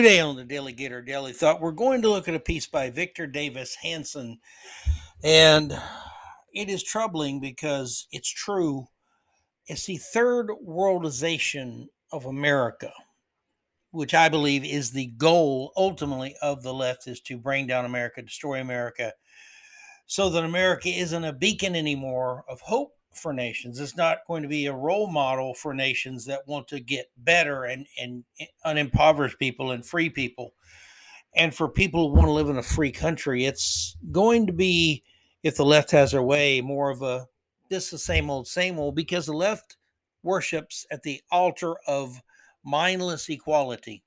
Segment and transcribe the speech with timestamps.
[0.00, 3.74] Today on the DaleyGator DaleyThought, we're going to look at a piece by Victor Davis
[3.82, 4.38] Hanson.
[5.22, 5.78] And
[6.54, 8.86] it is troubling because it's true.
[9.66, 12.90] It's the third worldization of America,
[13.90, 18.22] which I believe is the goal ultimately of the left is to bring down America,
[18.22, 19.12] destroy America,
[20.06, 23.80] so that America isn't a beacon anymore of hope for nations.
[23.80, 27.64] It's not going to be a role model for nations that want to get better
[27.64, 30.54] and, and eh, unimpoverish people and free people.
[31.34, 35.04] And for people who want to live in a free country, it's going to be,
[35.42, 37.26] if the left has their way, more of a
[37.68, 39.76] this the same old, same old, because the left
[40.22, 42.20] worships at the altar of
[42.64, 44.02] mindless equality.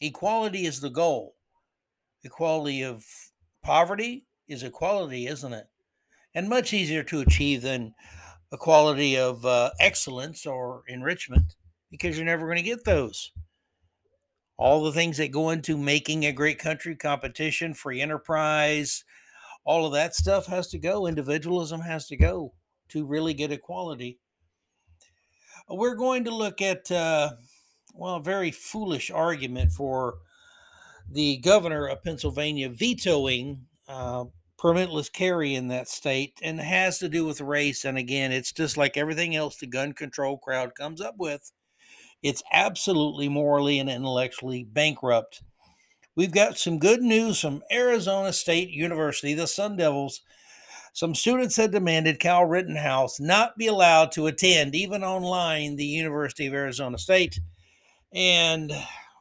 [0.00, 1.34] Equality is the goal.
[2.24, 3.04] Equality of
[3.62, 5.66] poverty is equality, isn't it?
[6.34, 7.94] And much easier to achieve than
[8.54, 11.56] a quality of uh, excellence or enrichment
[11.90, 13.32] because you're never going to get those.
[14.56, 19.02] All the things that go into making a great country, competition, free enterprise,
[19.64, 21.08] all of that stuff has to go.
[21.08, 22.54] Individualism has to go
[22.90, 24.20] to really get equality.
[25.68, 27.32] We're going to look at, uh,
[27.92, 30.18] well, a very foolish argument for
[31.10, 34.26] the governor of Pennsylvania vetoing uh,
[34.64, 37.84] permitless carry in that state and has to do with race.
[37.84, 41.52] And again, it's just like everything else the gun control crowd comes up with.
[42.22, 45.42] It's absolutely morally and intellectually bankrupt.
[46.16, 50.22] We've got some good news from Arizona State University, the Sun Devils.
[50.94, 56.46] Some students had demanded Kyle Rittenhouse not be allowed to attend, even online, the University
[56.46, 57.38] of Arizona State.
[58.14, 58.72] And,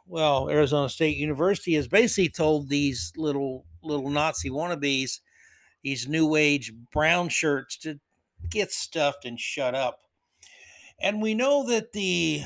[0.08, 5.20] well, Arizona State University has basically told these little little Nazi wannabes
[5.84, 8.00] these new age brown shirts to
[8.50, 10.00] get stuffed and shut up.
[11.00, 12.44] And we know that the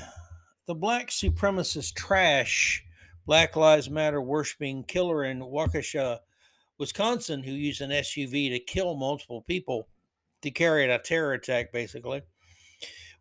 [0.66, 2.84] the black supremacist trash,
[3.26, 6.20] Black Lives Matter worshiping killer in Waukesha,
[6.78, 9.88] Wisconsin, who used an SUV to kill multiple people
[10.42, 12.22] to carry out a terror attack, basically.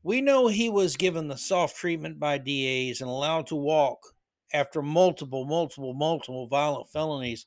[0.03, 4.15] We know he was given the soft treatment by DAs and allowed to walk
[4.53, 7.47] after multiple, multiple, multiple violent felonies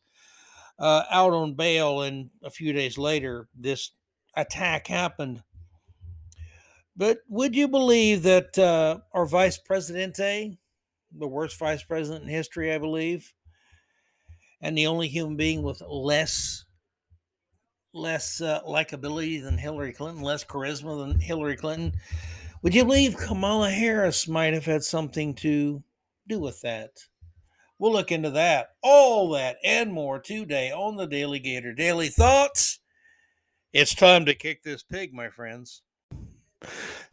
[0.80, 3.92] uh, out on bail, and a few days later, this
[4.36, 5.44] attack happened.
[6.96, 10.58] But would you believe that uh, our vice presidente,
[11.12, 13.34] the worst vice president in history, I believe,
[14.62, 16.66] and the only human being with less
[17.94, 22.00] less uh, likability than Hillary Clinton, less charisma than Hillary Clinton,
[22.62, 25.84] would you believe Kamala Harris might have had something to
[26.28, 26.92] do with that?
[27.80, 32.80] We'll look into that, all that, and more today on the DaleyGator DaleyThoughts.
[33.72, 35.82] It's time to kick this pig, my friends.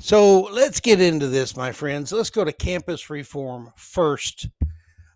[0.01, 2.11] So let's get into this, my friends.
[2.11, 4.49] Let's go to campus reform first.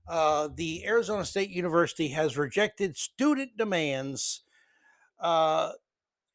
[0.06, 4.44] Uh, the Arizona State University has rejected student demands
[5.18, 5.72] uh,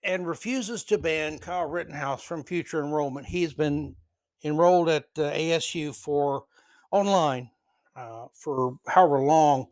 [0.04, 3.28] and refuses to ban Kyle Rittenhouse from future enrollment.
[3.28, 3.96] He's been
[4.44, 6.44] enrolled at uh, ASU for
[6.92, 7.52] online
[7.96, 9.68] uh, for however long.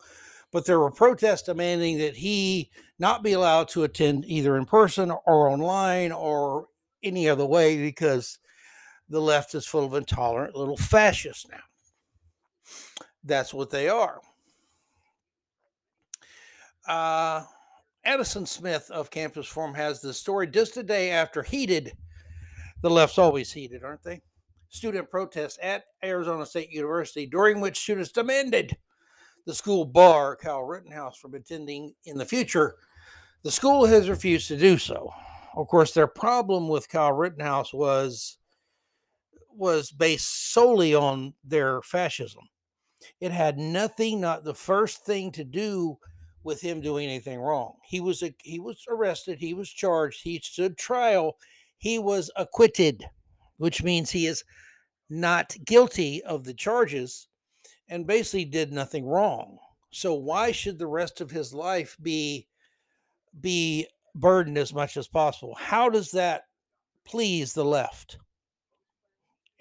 [0.52, 5.12] But there were protests demanding that he not be allowed to attend either in person
[5.12, 6.68] or online or
[7.02, 8.38] any other way because
[9.10, 11.58] the left is full of intolerant little fascists now.
[13.24, 14.22] That's what they are.
[16.88, 17.44] Uh,
[18.06, 21.94] Addison Smith of Campus Reform has this story just a day after heated.
[22.82, 24.22] The left's always heated, aren't they?
[24.74, 28.76] Student protests at Arizona State University, during which students demanded
[29.46, 32.76] the school bar Kyle Rittenhouse from attending in the future.
[33.44, 35.14] The school has refused to do so.
[35.56, 38.38] Of course, their problem with Kyle Rittenhouse was
[39.56, 42.50] was based solely on their fascism.
[43.22, 46.00] It had nothing, not the first thing to do
[46.44, 47.76] with him doing anything wrong.
[47.86, 51.38] He was a, he was arrested, he was charged, he stood trial,
[51.78, 53.06] he was acquitted,
[53.64, 54.44] which means he is
[55.10, 57.30] not guilty of the charges
[57.88, 59.58] and basically did nothing wrong.
[59.90, 62.50] So why should the rest of his life be
[63.40, 65.56] be burdened as much as possible?
[65.58, 66.44] How does that
[67.06, 68.18] please the left?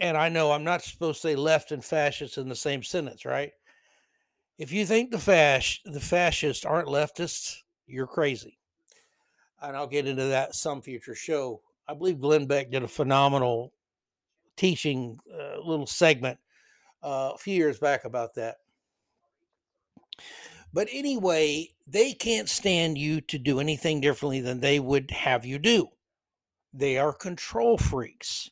[0.00, 3.24] And I know I'm not supposed to say left and fascist in the same sentence,
[3.24, 3.52] right?
[4.58, 8.58] If you think the fasc the fascists aren't leftists, you're crazy.
[9.60, 11.60] And I'll get into that some future show.
[11.86, 13.72] I believe Glenn Beck did a phenomenal
[14.62, 16.38] teaching uh, little segment
[17.02, 18.58] uh, a few years back about that.
[20.72, 25.58] But anyway, they can't stand you to do anything differently than they would have you
[25.58, 25.88] do.
[26.72, 28.48] They are control freaks.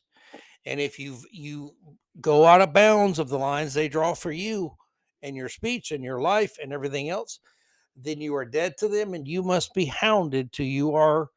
[0.65, 1.75] And if you you
[2.19, 4.75] go out of bounds of the lines they draw for you,
[5.23, 7.39] and your speech and your life and everything else,
[7.95, 11.29] then you are dead to them and you must be hounded till you are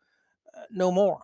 [0.57, 1.23] uh, no more.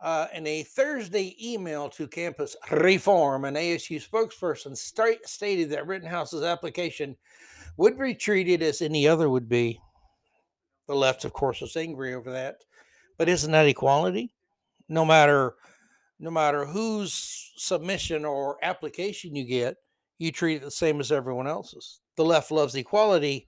[0.00, 6.42] Uh, in a Thursday email to campus reform, an ASU spokesperson st- stated that Rittenhouse's
[6.42, 7.16] application
[7.78, 9.80] would be treated as any other would be.
[10.86, 12.62] The left, of course, was angry over that.
[13.18, 14.32] But isn't that equality?
[14.88, 15.54] No matter
[16.18, 19.76] no matter whose submission or application you get,
[20.18, 22.00] you treat it the same as everyone else's.
[22.16, 23.46] The left loves equality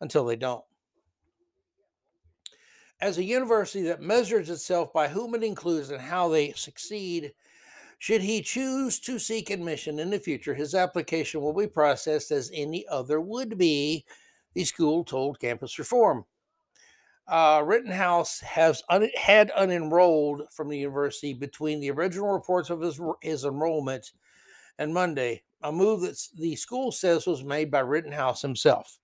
[0.00, 0.64] until they don't.
[3.04, 7.34] As a university that measures itself by whom it includes and how they succeed,
[7.98, 12.50] should he choose to seek admission in the future, his application will be processed as
[12.54, 14.06] any other would be,
[14.54, 16.24] the school told Campus Reform
[17.28, 22.98] uh, Rittenhouse has un- had unenrolled from the university between the original reports of his,
[23.20, 24.12] his enrollment
[24.78, 28.98] and Monday, a move that the school says was made by Rittenhouse himself.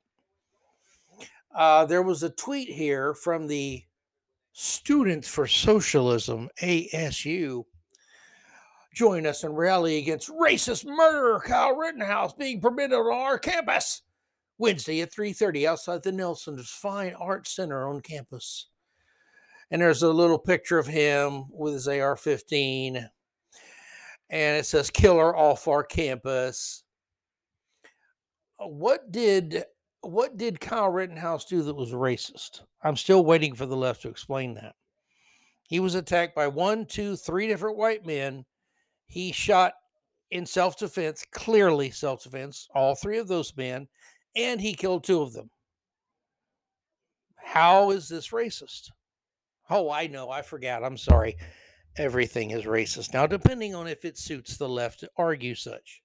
[1.54, 3.84] Uh, there was a tweet here from the
[4.52, 7.64] Students for Socialism, ASU.
[8.92, 14.02] Join us and rally against racist murderer Kyle Rittenhouse being permitted on our campus.
[14.58, 18.66] Wednesday at 3:30 outside the Nelson's Fine Arts Center on campus.
[19.70, 23.08] And there's a little picture of him with his AR-15
[24.30, 26.84] and it says killer off our campus.
[28.58, 29.64] Uh, what did
[30.02, 32.62] what did Kyle Rittenhouse do that was racist?
[32.82, 34.74] I'm still waiting for the left to explain that.
[35.68, 38.44] He was attacked by one, two, three different white men.
[39.06, 39.74] He shot
[40.30, 43.88] in self defense, clearly self defense, all three of those men
[44.36, 45.50] and he killed two of them.
[47.36, 48.90] How is this racist?
[49.68, 50.30] Oh, I know.
[50.30, 50.84] I forgot.
[50.84, 51.36] I'm sorry.
[51.96, 56.02] Everything is racist now, depending on if it suits the left to argue such.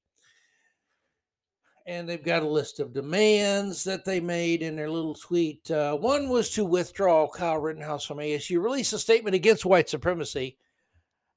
[1.88, 5.70] And they've got a list of demands that they made in their little tweet.
[5.70, 10.58] Uh, one was to withdraw Kyle Rittenhouse from ASU, release a statement against white supremacy.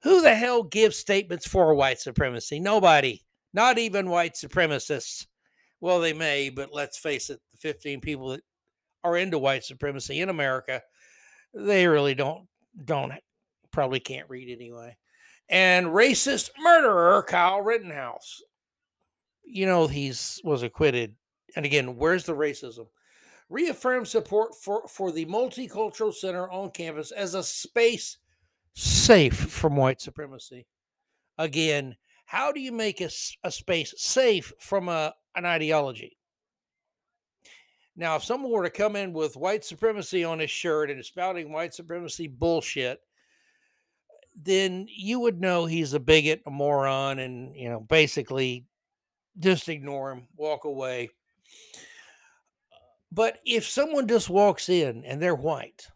[0.05, 2.61] Who the hell gives statements for white supremacy?
[2.61, 5.27] Nobody, not even white supremacists.
[5.81, 8.43] Well, they may, but let's face it, the 15 people that
[9.05, 10.83] are into white supremacy in America,
[11.53, 12.47] they really don't
[12.85, 13.13] don't
[13.71, 14.97] probably can't read anyway.
[15.49, 18.43] And racist murderer Kyle Rittenhouse.
[19.51, 21.17] You know he's was acquitted.
[21.57, 22.87] And again, where's the racism?
[23.49, 28.19] Reaffirm support for, for the multicultural center on campus as a space
[28.75, 30.67] safe from white supremacy.
[31.39, 33.09] Again, how do you make a,
[33.43, 36.19] a space safe from a, an ideology?
[37.97, 41.51] Now, if someone were to come in with white supremacy on his shirt and spouting
[41.51, 43.01] white supremacy bullshit,
[44.41, 48.67] then you would know he's a bigot, a moron, and, you know, basically
[49.39, 51.11] just ignore him, walk away.
[53.11, 55.89] But if someone just walks in and they're white,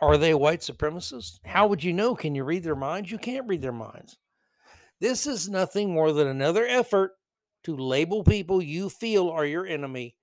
[0.00, 1.40] are they white supremacists?
[1.44, 2.14] How would you know?
[2.14, 3.10] Can you read their minds?
[3.10, 4.16] You can't read their minds.
[5.00, 7.12] This is nothing more than another effort
[7.64, 10.16] to label people you feel are your enemy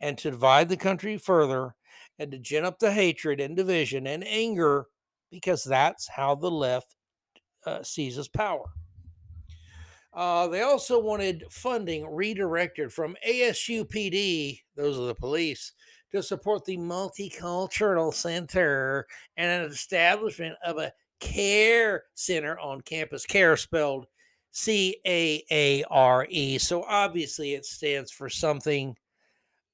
[0.00, 1.74] and to divide the country further
[2.18, 4.86] and to gin up the hatred and division and anger
[5.30, 6.94] because that's how the left
[7.66, 8.66] uh, seizes power.
[10.16, 15.72] Uh, they also wanted funding redirected from ASUPD, those are the police,
[16.10, 19.06] to support the multicultural center
[19.36, 23.26] and an establishment of a care center on campus.
[23.26, 24.06] Care spelled
[24.52, 26.56] C A A R E.
[26.56, 28.96] So obviously it stands for something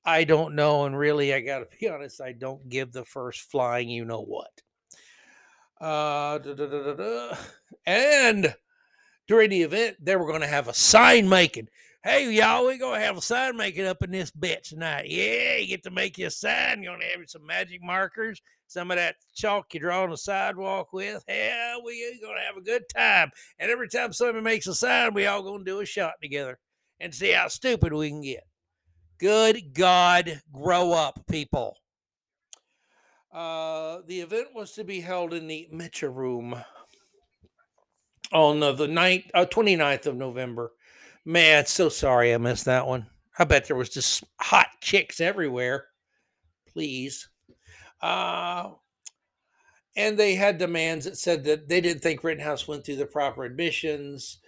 [0.05, 0.85] I don't know.
[0.85, 4.23] And really, I got to be honest, I don't give the first flying you know
[4.23, 4.51] what.
[5.81, 6.39] Uh,
[7.87, 8.55] and
[9.29, 11.69] during the event, they were going to have a sign making.
[12.05, 15.07] Hey, y'all, we're going to have a sign making up in this bitch tonight.
[15.09, 16.83] Yeah, you get to make your sign.
[16.83, 20.17] You're going to have some magic markers some of that chalk you draw on the
[20.17, 21.23] sidewalk with.
[21.29, 23.31] Hell, we gonna have a good time.
[23.59, 26.59] And every time somebody makes a sign, we all gonna do a shot together
[26.99, 28.45] and see how stupid we can get.
[29.19, 31.77] Good God, grow up, people.
[33.31, 36.63] Uh, the event was to be held in the Mitchell Room
[38.33, 40.73] on the, the 9th, uh, 29th of November.
[41.25, 43.07] Man, so sorry I missed that one.
[43.39, 45.87] I bet there was just hot chicks everywhere.
[46.73, 47.29] Please.
[48.01, 48.71] Uh,
[49.97, 53.45] and they had demands that said that they didn't think Rittenhouse went through the proper
[53.45, 54.39] admissions,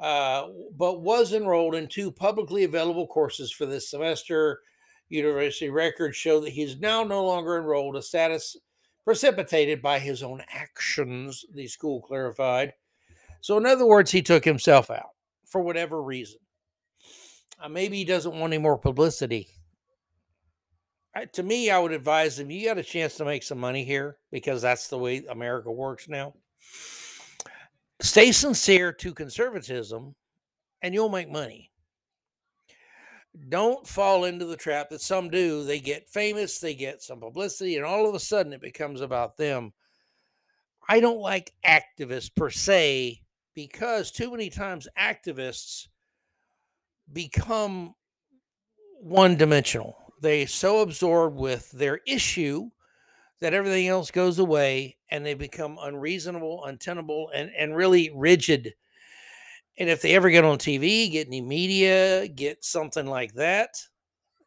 [0.00, 4.60] uh, but was enrolled in two publicly available courses for this semester.
[5.08, 8.56] University records show that he's now no longer enrolled, a status
[9.04, 12.72] precipitated by his own actions, the school clarified.
[13.40, 15.10] So, in other words, he took himself out
[15.46, 16.40] for whatever reason.
[17.60, 19.48] Uh, maybe he doesn't want any more publicity.
[21.14, 23.84] I, to me, I would advise him you got a chance to make some money
[23.84, 26.34] here because that's the way America works now.
[28.00, 30.14] Stay sincere to conservatism
[30.80, 31.70] and you'll make money.
[33.48, 35.64] Don't fall into the trap that some do.
[35.64, 39.36] They get famous, they get some publicity, and all of a sudden it becomes about
[39.36, 39.72] them.
[40.88, 43.20] I don't like activists per se
[43.68, 45.88] because too many times activists
[47.12, 47.94] become
[49.00, 49.96] one dimensional.
[50.22, 52.70] They so absorbed with their issue
[53.40, 58.74] that everything else goes away and they become unreasonable, untenable, and, and really rigid.
[59.78, 63.76] And if they ever get on TV, get any media, get something like that,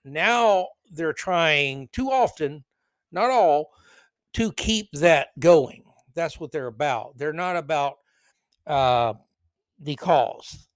[0.05, 2.63] now they're trying too often,
[3.11, 3.71] not all,
[4.33, 5.83] to keep that going.
[6.15, 7.17] That's what they're about.
[7.17, 7.95] They're not about
[8.67, 9.13] uh,
[9.79, 10.67] the cause.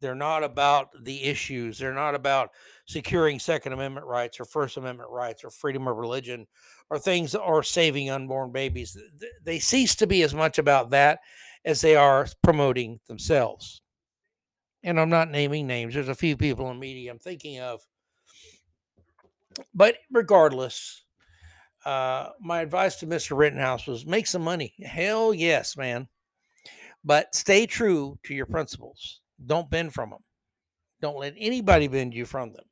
[0.00, 1.78] They're not about the issues.
[1.78, 2.50] They're not about
[2.86, 6.46] securing Second Amendment rights or First Amendment rights or freedom of religion
[6.90, 8.96] or things or saving unborn babies.
[9.42, 11.20] They cease to be as much about that
[11.64, 13.80] as they are promoting themselves.
[14.84, 15.94] And I'm not naming names.
[15.94, 17.80] There's a few people in media I'm thinking of.
[19.74, 21.04] But regardless,
[21.84, 23.36] uh, my advice to Mr.
[23.36, 24.74] Rittenhouse was make some money.
[24.84, 26.08] Hell yes, man.
[27.06, 29.20] But stay true to your principles.
[29.46, 30.24] Don't bend from them.
[31.00, 32.64] Don't let anybody bend you from them.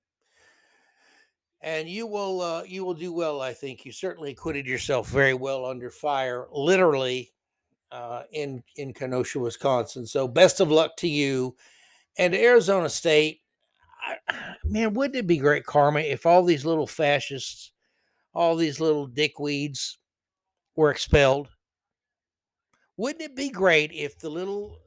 [1.62, 3.86] And you will uh, you will do well, I think.
[3.86, 7.32] You certainly acquitted yourself very well under fire, literally,
[7.92, 10.04] uh, in in Kenosha, Wisconsin.
[10.04, 11.54] So best of luck to you
[12.18, 13.40] and Arizona State.
[14.28, 17.70] I, man, wouldn't it be great karma if all these little fascists,
[18.34, 19.96] all these little dickweeds,
[20.74, 21.53] were expelled?
[22.96, 24.78] Wouldn't it be great if the little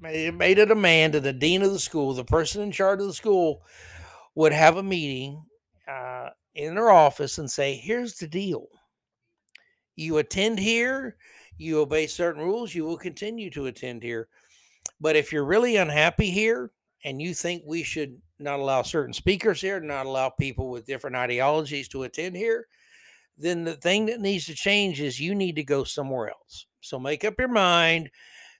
[0.00, 3.14] made a demand to the dean of the school, the person in charge of the
[3.14, 3.62] school,
[4.34, 5.44] would have a meeting
[5.88, 8.68] uh, in their office and say, "Here's the deal:
[9.96, 11.16] you attend here,
[11.56, 14.28] you obey certain rules, you will continue to attend here.
[15.00, 16.72] But if you're really unhappy here
[17.04, 21.16] and you think we should not allow certain speakers here, not allow people with different
[21.16, 22.66] ideologies to attend here,
[23.38, 26.98] then the thing that needs to change is you need to go somewhere else." So
[26.98, 28.10] make up your mind.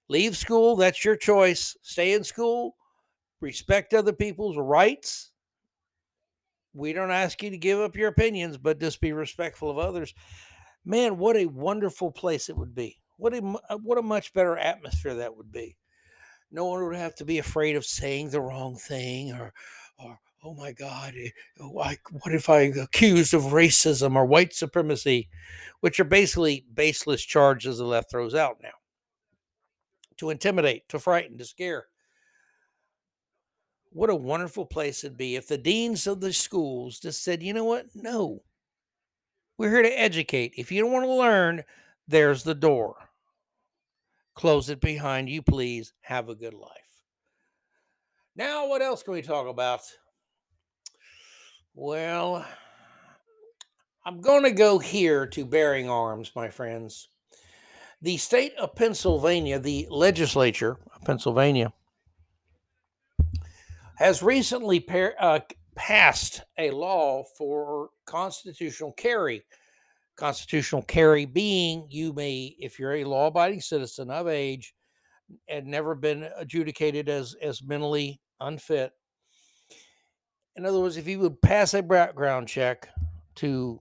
[0.08, 0.76] Leave school.
[0.76, 1.76] That's your choice.
[1.82, 2.76] Stay in school.
[3.40, 5.30] Respect other people's rights.
[6.72, 10.14] We don't ask you to give up your opinions, but just be respectful of others.
[10.84, 12.98] Man, what a wonderful place it would be.
[13.16, 15.76] What a uh, what a much better atmosphere that would be.
[16.50, 19.52] No one would have to be afraid of saying the wrong thing or
[19.98, 25.28] or oh my God, eh, what if I accused of racism or white supremacy,
[25.80, 28.70] which are basically baseless charges the left throws out now
[30.18, 31.86] to intimidate, to frighten, to scare.
[33.90, 37.52] What a wonderful place it'd be if the deans of the schools just said, you
[37.52, 37.86] know what?
[37.94, 38.42] No,
[39.56, 40.54] we're here to educate.
[40.56, 41.62] If you don't want to learn,
[42.06, 42.96] there's the door.
[44.34, 45.92] Close it behind you, please.
[46.02, 46.70] Have a good life.
[48.34, 49.82] Now, what else can we talk about?
[51.76, 52.46] Well,
[54.06, 57.08] I'm going to go here to Bearing Arms, my friends.
[58.00, 61.72] The state of Pennsylvania, the legislature of Pennsylvania,
[63.96, 65.40] has recently par- uh,
[65.74, 69.44] passed a law for constitutional carry.
[70.14, 74.76] Constitutional carry being you may, if you're a law abiding citizen of age
[75.48, 78.92] and never been adjudicated as, as mentally unfit,
[80.56, 82.88] in other words, if you would pass a background check
[83.36, 83.80] to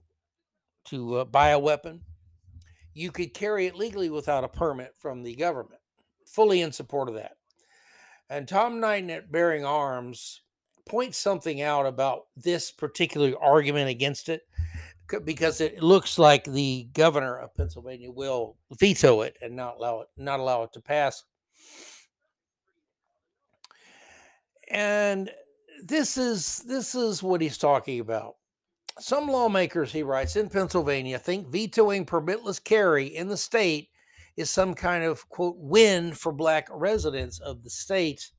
[0.86, 2.02] to uh, buy a weapon,
[2.92, 5.80] you could carry it legally without a permit from the government.
[6.26, 7.36] Fully in support of that.
[8.28, 10.42] And Tom Knighton at Bearing Arms
[10.86, 14.42] points something out about this particular argument against it
[15.24, 20.08] because it looks like the governor of Pennsylvania will veto it and not allow it
[20.16, 21.24] not allow it to pass.
[24.70, 25.30] And
[25.82, 28.34] this is this is what he's talking about.
[28.98, 33.88] Some lawmakers, he writes, in Pennsylvania think vetoing permitless carry in the state
[34.36, 38.30] is some kind of quote win for black residents of the state.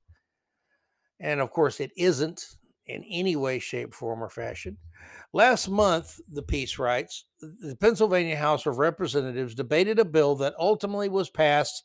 [1.19, 4.77] And of course, it isn't in any way, shape, form, or fashion.
[5.33, 11.09] Last month, the piece writes, the Pennsylvania House of Representatives debated a bill that ultimately
[11.09, 11.83] was passed,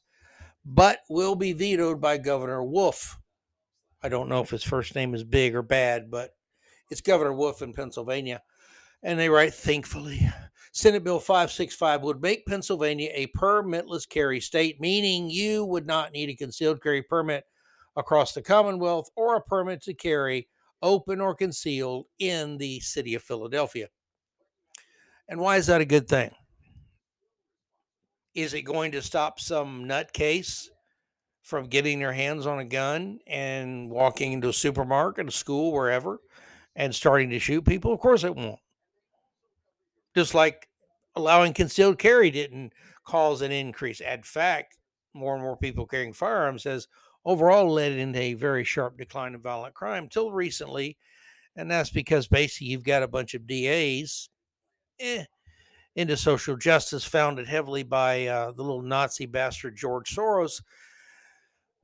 [0.64, 3.19] but will be vetoed by Governor Wolf.
[4.02, 6.30] I don't know if his first name is big or bad, but
[6.90, 8.42] it's Governor Wolf in Pennsylvania.
[9.02, 10.30] And they write, thankfully,
[10.72, 16.28] Senate Bill 565 would make Pennsylvania a permitless carry state, meaning you would not need
[16.28, 17.44] a concealed carry permit
[17.96, 20.48] across the Commonwealth or a permit to carry
[20.82, 23.88] open or concealed, in the city of Philadelphia.
[25.28, 26.30] And why is that a good thing?
[28.34, 30.68] Is it going to stop some nutcase
[31.42, 36.20] from getting their hands on a gun and walking into a supermarket, a school, wherever,
[36.76, 37.92] and starting to shoot people?
[37.92, 38.60] Of course it won't.
[40.14, 40.68] Just like
[41.16, 42.72] allowing concealed carry didn't
[43.04, 44.00] cause an increase.
[44.00, 44.76] In fact,
[45.14, 46.88] more and more people carrying firearms has
[47.24, 50.96] overall led into a very sharp decline in violent crime till recently.
[51.56, 54.28] And that's because basically you've got a bunch of DAs
[55.00, 55.24] eh,
[55.96, 60.62] into social justice, founded heavily by uh, the little Nazi bastard George Soros,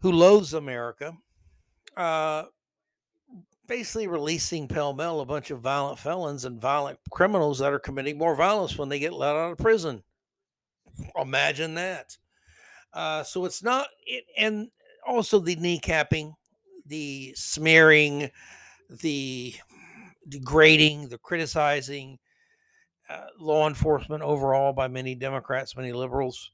[0.01, 1.17] who loathes America,
[1.97, 2.45] uh,
[3.67, 8.19] basically releasing pell mell a bunch of violent felons and violent criminals that are committing
[8.19, 10.03] more violence when they get let out of prison.
[11.21, 12.17] Imagine that.
[12.93, 14.69] Uh, so it's not, it, and
[15.07, 16.35] also the kneecapping,
[16.87, 18.31] the smearing,
[18.89, 19.55] the
[20.29, 22.19] degrading, the criticizing
[23.09, 26.51] uh, law enforcement overall by many Democrats, many liberals,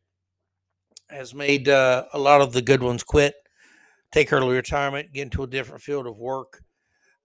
[1.13, 3.35] has made uh, a lot of the good ones quit,
[4.13, 6.63] take early retirement, get into a different field of work.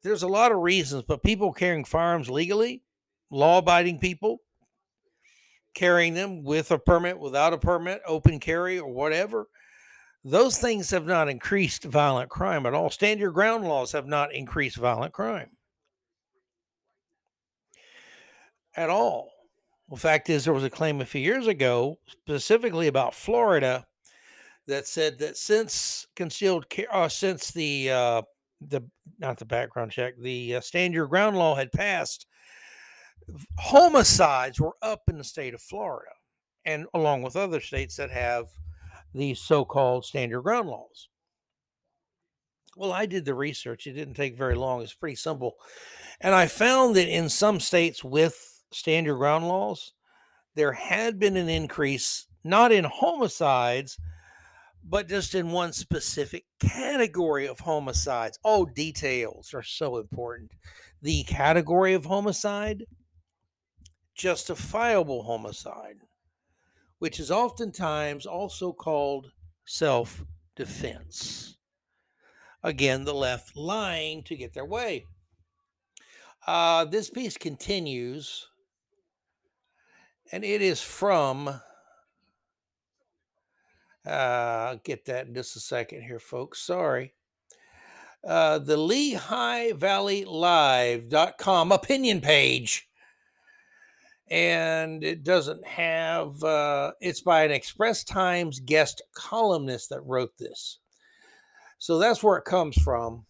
[0.04, 2.84] There's a lot of reasons, but people carrying firearms legally,
[3.32, 4.40] law abiding people,
[5.74, 9.48] carrying them with a permit, without a permit, open carry, or whatever,
[10.24, 12.90] those things have not increased violent crime at all.
[12.90, 15.52] Stand your ground laws have not increased violent crime
[18.76, 19.30] at all.
[19.90, 23.88] The fact is, there was a claim a few years ago, specifically about Florida,
[24.68, 28.22] that said that since concealed, uh, since the uh,
[28.60, 28.82] the
[29.18, 32.28] not the background check, the uh, stand your ground law had passed,
[33.58, 36.12] homicides were up in the state of Florida,
[36.66, 38.48] and along with other states that have
[39.14, 41.08] these so-called stand your ground laws.
[42.76, 43.88] Well, I did the research.
[43.88, 44.82] It didn't take very long.
[44.82, 45.56] It's pretty simple.
[46.20, 49.94] And I found that in some states with stand your ground laws,
[50.56, 54.00] there had been an increase, not in homicides,
[54.84, 58.40] but just in one specific category of homicides.
[58.44, 60.52] Oh, details are so important.
[61.02, 62.86] The category of homicide,
[64.16, 65.98] justifiable homicide,
[67.00, 69.32] which is oftentimes also called
[69.66, 70.24] self
[70.56, 71.58] defense.
[72.64, 75.06] Again, the left lying to get their way.
[76.48, 78.48] Uh, this piece continues,
[80.32, 81.62] and it is from.
[84.06, 86.62] Uh, get that in just a second here, folks.
[86.62, 87.14] Sorry.
[88.26, 92.88] Uh, the Lehigh Valley Live.com opinion page.
[94.30, 100.80] And it doesn't have, uh, it's by an Express Times guest columnist that wrote this.
[101.78, 103.26] So that's where it comes from.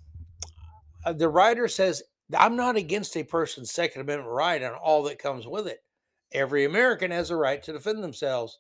[1.06, 2.02] Uh, the writer says,
[2.36, 5.84] I'm not against a person's Second Amendment right and all that comes with it.
[6.32, 8.60] Every American has a right to defend themselves.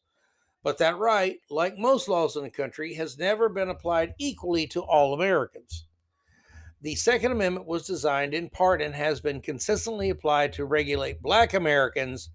[0.64, 4.82] But that right, like most laws in the country, has never been applied equally to
[4.82, 5.86] all Americans.
[6.82, 11.54] The Second Amendment was designed in part and has been consistently applied to regulate Black
[11.54, 12.30] Americans,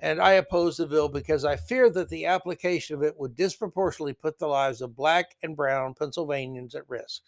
[0.00, 4.14] and I oppose the bill because I fear that the application of it would disproportionately
[4.14, 7.22] put the lives of Black and Brown Pennsylvanians at risk.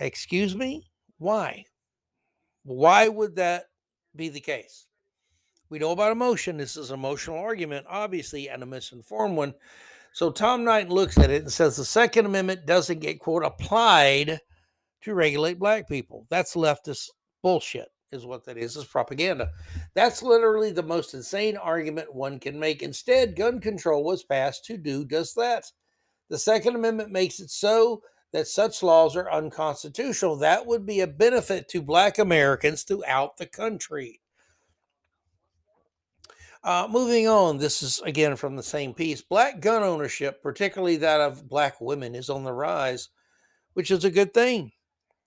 [0.00, 0.90] Excuse me?
[1.18, 1.64] Why?
[2.64, 3.66] Why would that
[4.16, 4.87] be the case?
[5.70, 6.56] We know about emotion.
[6.56, 9.54] This is an emotional argument, obviously, and a misinformed one.
[10.12, 14.40] So Tom Knighton looks at it and says the Second Amendment doesn't get, quote, applied
[15.02, 16.26] to regulate black people.
[16.30, 17.10] That's leftist
[17.42, 18.76] bullshit, is what that is.
[18.76, 19.50] It's propaganda.
[19.94, 22.82] That's literally the most insane argument one can make.
[22.82, 25.64] Instead, gun control was passed to do just that.
[26.30, 28.02] The Second Amendment makes it so
[28.32, 30.36] that such laws are unconstitutional.
[30.36, 34.20] That would be a benefit to black Americans throughout the country.
[36.64, 39.22] Uh, moving on, this is again from the same piece.
[39.22, 43.10] Black gun ownership, particularly that of black women, is on the rise,
[43.74, 44.72] which is a good thing.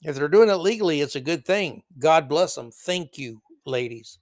[0.03, 1.83] If they're doing it legally, it's a good thing.
[1.99, 2.71] God bless them.
[2.71, 4.19] Thank you, ladies.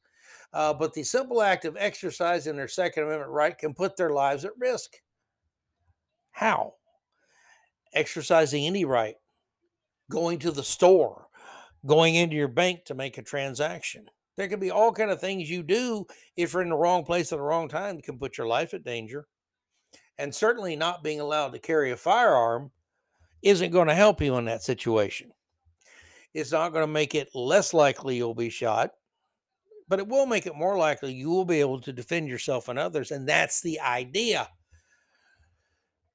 [0.53, 4.45] Uh, but the simple act of exercising their Second Amendment right can put their lives
[4.45, 4.97] at risk.
[6.31, 6.75] How?
[7.93, 9.15] Exercising any right,
[10.11, 11.27] going to the store,
[11.85, 14.09] going into your bank to make a transaction
[14.39, 17.33] there could be all kind of things you do if you're in the wrong place
[17.33, 19.27] at the wrong time that can put your life at danger.
[20.17, 22.71] And certainly not being allowed to carry a firearm
[23.41, 25.33] isn't going to help you in that situation.
[26.33, 28.91] It's not going to make it less likely you'll be shot,
[29.89, 32.79] but it will make it more likely you will be able to defend yourself and
[32.79, 33.11] others.
[33.11, 34.47] And that's the idea.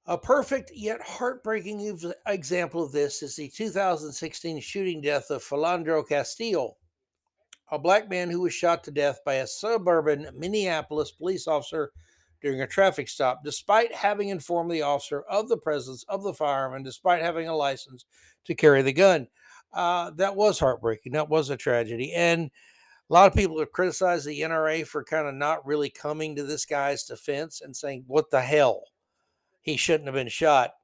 [0.07, 6.79] A perfect yet heartbreaking example of this is the 2016 shooting death of Philando Castile,
[7.71, 11.93] a black man who was shot to death by a suburban Minneapolis police officer
[12.43, 16.75] during a traffic stop, despite having informed the officer of the presence of the firearm
[16.75, 18.05] and despite having a license
[18.45, 19.27] to carry the gun.
[19.73, 21.13] Uh, that was heartbreaking.
[21.13, 22.13] That was a tragedy.
[22.13, 22.51] And
[23.11, 26.45] a lot of people have criticized the NRA for kind of not really coming to
[26.45, 28.85] this guy's defense and saying, what the hell?
[29.63, 30.75] He shouldn't have been shot.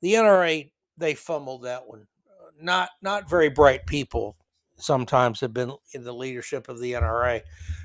[0.00, 2.06] The NRA, they fumbled that one.
[2.60, 4.36] Not not very bright people
[4.82, 7.42] sometimes have been in the leadership of the NRA.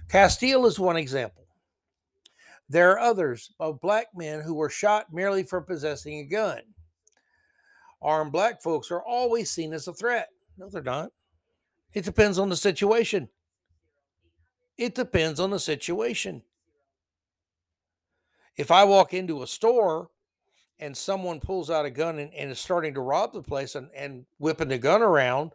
[0.10, 1.46] Castile is one example.
[2.70, 6.62] There are others of black men who were shot merely for possessing a gun.
[8.02, 10.30] Armed black folks are always seen as a threat.
[10.58, 11.12] No, they're not.
[11.94, 13.30] It depends on the situation.
[14.78, 16.44] It depends on the situation.
[18.56, 20.10] If I walk into a store
[20.80, 23.90] and someone pulls out a gun and, and is starting to rob the place and,
[23.96, 25.54] and whipping the gun around,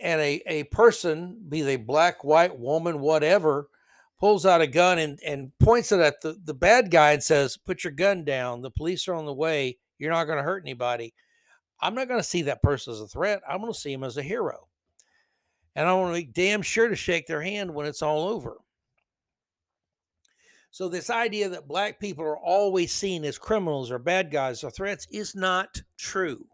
[0.00, 3.68] and a, a person, be they black, white, woman, whatever,
[4.18, 7.56] pulls out a gun and, and points it at the, the bad guy and says,
[7.56, 8.62] Put your gun down.
[8.62, 9.78] The police are on the way.
[9.98, 11.14] You're not going to hurt anybody.
[11.80, 13.42] I'm not going to see that person as a threat.
[13.48, 14.68] I'm going to see him as a hero.
[15.74, 18.56] And I want to be damn sure to shake their hand when it's all over.
[20.70, 24.70] So, this idea that black people are always seen as criminals or bad guys or
[24.70, 26.46] threats is not true.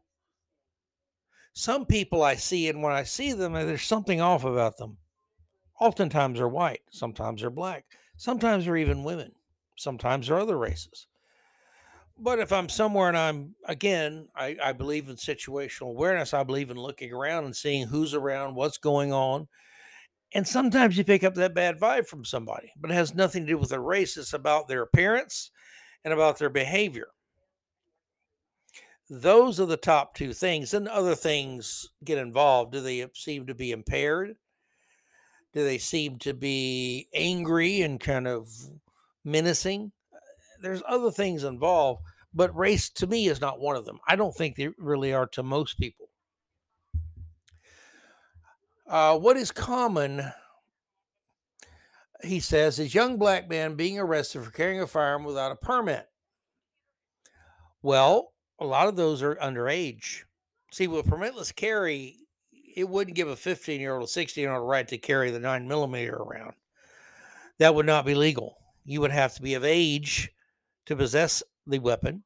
[1.52, 4.98] Some people I see, and when I see them, eh, there's something off about them.
[5.80, 7.84] Oftentimes they're white, sometimes they're black,
[8.16, 9.32] sometimes they're even women,
[9.76, 11.06] sometimes they're other races.
[12.16, 16.70] But if I'm somewhere and I'm, again, I, I believe in situational awareness, I believe
[16.70, 19.48] in looking around and seeing who's around, what's going on.
[20.34, 23.52] And sometimes you pick up that bad vibe from somebody, but it has nothing to
[23.52, 24.16] do with their race.
[24.16, 25.50] It's about their appearance
[26.04, 27.08] and about their behavior.
[29.14, 30.72] Those are the top two things.
[30.72, 32.72] And other things get involved.
[32.72, 34.36] Do they seem to be impaired?
[35.52, 38.48] Do they seem to be angry and kind of
[39.22, 39.92] menacing?
[40.62, 42.00] There's other things involved,
[42.32, 43.98] but race to me is not one of them.
[44.08, 46.08] I don't think they really are to most people.
[48.88, 50.22] Uh, what is common,
[52.24, 56.06] he says, is young black men being arrested for carrying a firearm without a permit.
[57.82, 58.31] Well,
[58.62, 60.22] a lot of those are underage.
[60.70, 62.16] See, with permitless carry,
[62.76, 65.40] it wouldn't give a 15 year old, a 16 year old right to carry the
[65.40, 66.54] nine millimeter around.
[67.58, 68.56] That would not be legal.
[68.84, 70.30] You would have to be of age
[70.86, 72.24] to possess the weapon,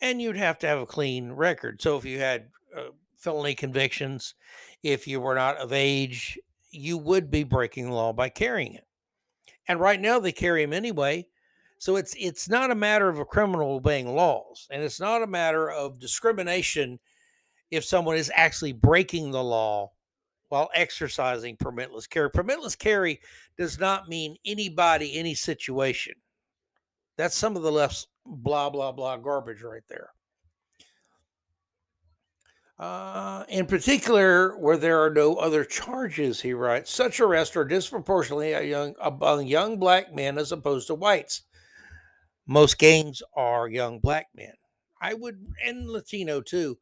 [0.00, 1.80] and you'd have to have a clean record.
[1.80, 4.34] So if you had uh, felony convictions,
[4.82, 6.38] if you were not of age,
[6.70, 8.86] you would be breaking the law by carrying it.
[9.66, 11.28] And right now they carry them anyway.
[11.78, 15.26] So it's it's not a matter of a criminal obeying laws, and it's not a
[15.26, 16.98] matter of discrimination
[17.70, 19.92] if someone is actually breaking the law
[20.48, 22.30] while exercising permitless carry.
[22.30, 23.20] Permitless carry
[23.56, 26.14] does not mean anybody, any situation.
[27.16, 30.10] That's some of the left's blah, blah, blah garbage right there.
[32.78, 38.52] Uh, in particular, where there are no other charges, he writes, such arrests are disproportionately
[38.70, 41.42] young, among young black men as opposed to whites.
[42.48, 44.54] Most gangs are young black men.
[45.00, 46.78] I would, and Latino too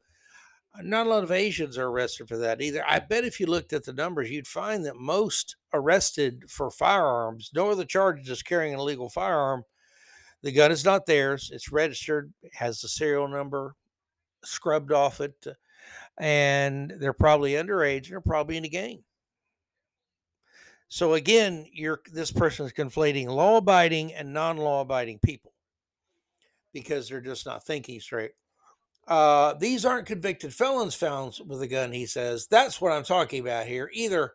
[0.82, 2.84] not a lot of Asians are arrested for that either.
[2.86, 7.50] I bet if you looked at the numbers, you'd find that most arrested for firearms,
[7.54, 9.64] no other charge, just carrying an illegal firearm.
[10.42, 11.50] The gun is not theirs.
[11.52, 13.74] It's registered, has the serial number
[14.44, 15.46] scrubbed off it,
[16.18, 19.02] and they're probably underage and they're probably in a gang.
[20.88, 25.52] So again, you're this person is conflating law-abiding and non-law-abiding people
[26.82, 28.32] because they're just not thinking straight.
[29.08, 32.46] Uh, these aren't convicted felons found with a gun, he says.
[32.48, 33.88] That's what I'm talking about here.
[33.94, 34.32] Either,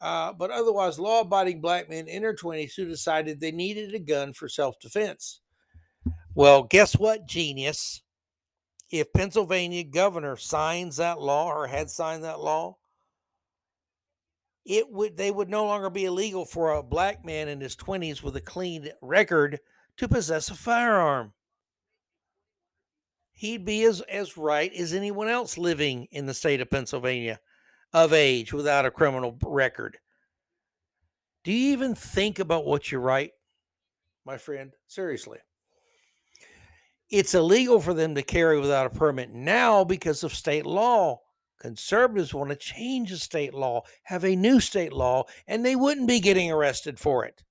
[0.00, 3.98] uh, but otherwise, law abiding black men in their 20s who decided they needed a
[3.98, 5.40] gun for self defense.
[6.34, 8.02] Well, guess what, genius?
[8.90, 12.76] If Pennsylvania governor signs that law or had signed that law,
[14.64, 18.22] it would they would no longer be illegal for a black man in his 20s
[18.22, 19.58] with a clean record
[19.96, 21.32] to possess a firearm
[23.34, 27.40] he'd be as, as right as anyone else living in the state of Pennsylvania
[27.92, 29.98] of age without a criminal record.
[31.42, 33.32] Do you even think about what you write,
[34.24, 34.72] my friend?
[34.86, 35.38] Seriously.
[37.10, 41.20] It's illegal for them to carry without a permit now because of state law.
[41.60, 46.08] Conservatives want to change the state law, have a new state law, and they wouldn't
[46.08, 47.44] be getting arrested for it.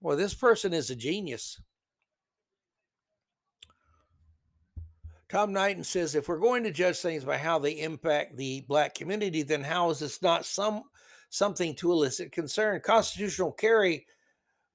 [0.00, 1.60] Well, this person is a genius.
[5.28, 8.94] Tom Knighton says if we're going to judge things by how they impact the black
[8.94, 10.84] community, then how is this not some
[11.28, 12.80] something to elicit concern?
[12.82, 14.06] Constitutional carry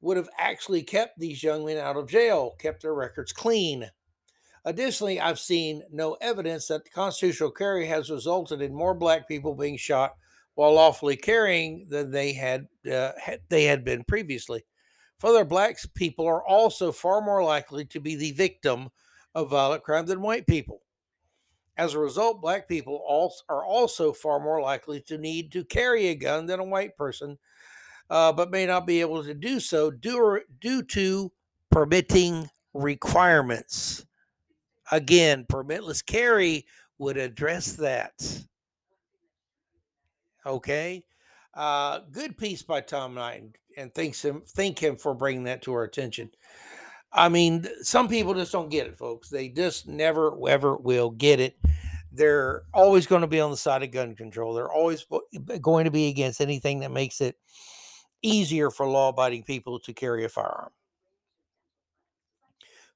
[0.02, 3.90] would have actually kept these young men out of jail, kept their records clean.
[4.66, 9.78] Additionally, I've seen no evidence that constitutional carry has resulted in more black people being
[9.78, 10.14] shot
[10.56, 14.64] while lawfully carrying than they had, uh, had they had been previously.
[15.24, 18.90] Further, black people are also far more likely to be the victim
[19.34, 20.82] of violent crime than white people.
[21.78, 23.02] As a result, black people
[23.48, 27.38] are also far more likely to need to carry a gun than a white person,
[28.10, 31.32] uh, but may not be able to do so due, due to
[31.72, 34.06] permitting requirements.
[34.92, 36.66] Again, permitless carry
[36.98, 38.44] would address that.
[40.46, 41.06] Okay.
[41.54, 45.74] Uh, good piece by Tom Knighton, and thanks him thank him for bringing that to
[45.74, 46.32] our attention.
[47.12, 49.30] I mean, some people just don't get it, folks.
[49.30, 51.58] They just never ever will get it.
[52.12, 54.54] They're always going to be on the side of gun control.
[54.54, 55.06] They're always
[55.62, 57.36] going to be against anything that makes it
[58.22, 60.72] easier for law-abiding people to carry a firearm.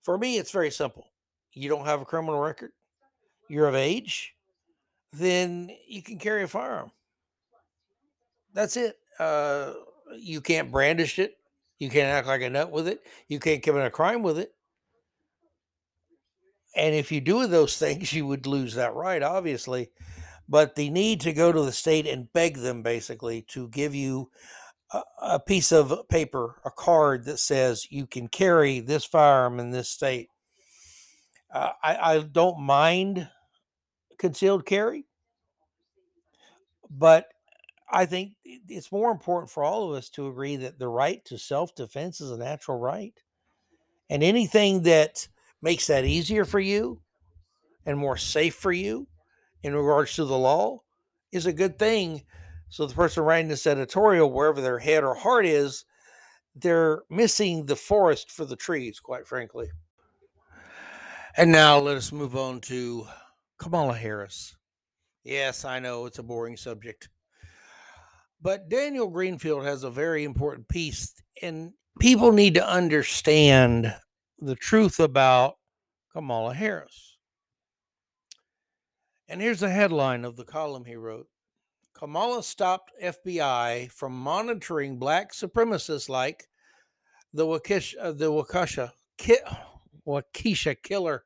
[0.02, 1.08] For me, it's very simple.
[1.54, 2.72] You don't have a criminal record,
[3.50, 4.36] you're of age,
[5.12, 6.92] then you can carry a firearm.
[8.58, 8.98] That's it.
[9.20, 9.74] Uh,
[10.18, 11.38] you can't brandish it.
[11.78, 13.02] You can't act like a nut with it.
[13.28, 14.52] You can't commit a crime with it.
[16.76, 19.92] And if you do those things, you would lose that right, obviously.
[20.50, 24.32] But the need to go to the state and beg them basically to give you
[24.92, 29.70] a, a piece of paper, a card that says you can carry this firearm in
[29.70, 30.30] this state.
[31.54, 33.30] Uh, I, I don't mind
[34.18, 35.06] concealed carry,
[36.90, 37.28] but
[37.90, 41.38] I think it's more important for all of us to agree that the right to
[41.38, 43.14] self defense is a natural right.
[44.10, 45.28] And anything that
[45.62, 47.02] makes that easier for you
[47.86, 49.08] and more safe for you
[49.64, 50.80] in regards to the law
[51.32, 52.24] is a good thing.
[52.70, 55.86] So the person writing this editorial, wherever their head or heart is,
[56.56, 59.70] they're missing the forest for the trees, quite frankly.
[61.38, 63.06] And now let us move on to
[63.58, 64.56] Kamala Harris.
[65.24, 67.10] Yes, I know it's a boring subject.
[68.42, 73.94] But Daniel Greenfield has a very important piece, and people need to understand
[74.40, 75.58] the truth about
[76.14, 77.18] Kamala Harris.
[79.28, 81.28] And here's the headline of the column he wrote
[81.94, 86.48] Kamala stopped FBI from monitoring black supremacists like
[87.34, 88.92] the Wakish, uh, the Waukesha
[90.84, 91.24] killer.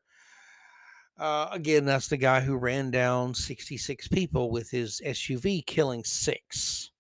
[1.20, 6.91] Uh, again, that's the guy who ran down 66 people with his SUV, killing six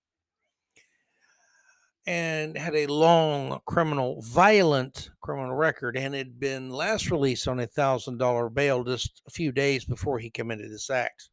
[2.07, 7.67] and had a long criminal, violent criminal record, and had been last released on a
[7.67, 11.29] thousand dollar bail just a few days before he committed this act.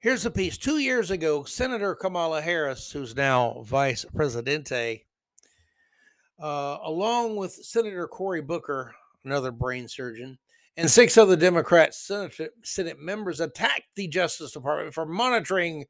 [0.00, 0.58] Here's a piece.
[0.58, 5.06] Two years ago, Senator Kamala Harris, who's now Vice Presidente,
[6.40, 10.38] uh, along with Senator Cory Booker, another brain surgeon,
[10.76, 15.86] and six other Democrat Senate, Senate members attacked the Justice Department for monitoring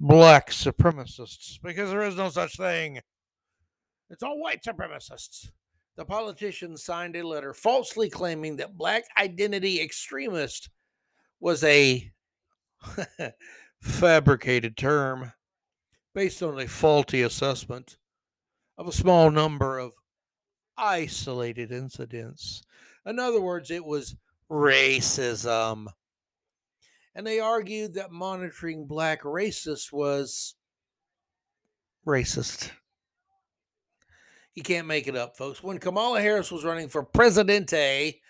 [0.00, 3.00] black supremacists because there is no such thing.
[4.10, 5.50] It's all white supremacists.
[5.96, 10.68] The politician signed a letter falsely claiming that black identity extremist
[11.40, 12.10] was a
[13.80, 15.32] fabricated term
[16.14, 17.96] based on a faulty assessment
[18.78, 19.92] of a small number of
[20.76, 22.62] isolated incidents.
[23.06, 24.16] In other words, it was
[24.50, 25.86] racism
[27.16, 30.54] and they argued that monitoring black racists was
[32.06, 32.70] racist.
[34.54, 35.62] You can't make it up, folks.
[35.62, 38.20] When Kamala Harris was running for presidente,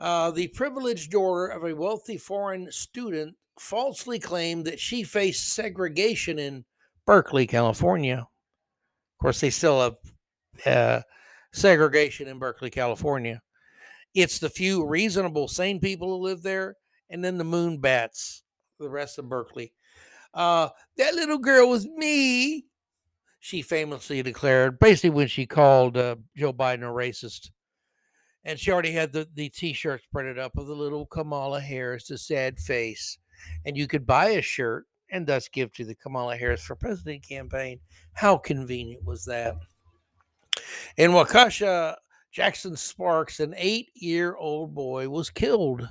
[0.00, 6.40] uh, the privileged daughter of a wealthy foreign student falsely claimed that she faced segregation
[6.40, 6.64] in
[7.06, 8.18] Berkeley, California.
[8.18, 9.96] Of course, they still have
[10.66, 11.02] uh,
[11.52, 13.42] segregation in Berkeley, California.
[14.12, 16.74] It's the few reasonable, sane people who live there
[17.10, 18.42] and then the moon bats,
[18.78, 19.72] the rest of Berkeley.
[20.32, 22.64] Uh, that little girl was me,
[23.40, 27.50] she famously declared, basically when she called uh, Joe Biden a racist.
[28.44, 32.06] And she already had the, the t shirts printed up of the little Kamala Harris,
[32.06, 33.18] the sad face.
[33.64, 37.26] And you could buy a shirt and thus give to the Kamala Harris for President
[37.26, 37.80] campaign.
[38.12, 39.56] How convenient was that?
[40.96, 41.96] In Waukesha,
[42.30, 45.88] Jackson Sparks, an eight year old boy, was killed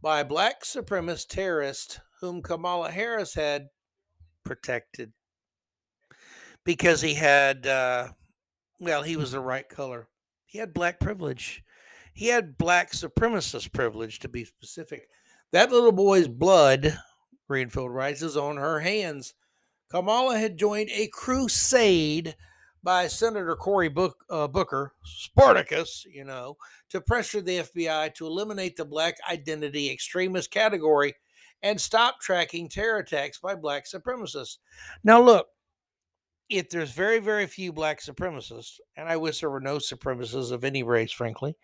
[0.00, 3.68] by black supremacist terrorists whom Kamala Harris had
[4.44, 5.12] protected
[6.64, 8.08] because he had, uh,
[8.80, 10.08] well, he was the right color.
[10.46, 11.62] He had black privilege.
[12.12, 15.08] He had black supremacist privilege, to be specific.
[15.52, 16.98] That little boy's blood,
[17.48, 19.34] Greenfield writes, is on her hands.
[19.90, 22.36] Kamala had joined a crusade
[22.82, 26.56] by Senator Cory Book, uh, Booker, Spartacus, you know,
[26.90, 31.14] to pressure the FBI to eliminate the black identity extremist category
[31.62, 34.58] and stop tracking terror attacks by black supremacists.
[35.02, 35.48] Now, look,
[36.48, 40.64] if there's very, very few black supremacists, and I wish there were no supremacists of
[40.64, 41.56] any race, frankly,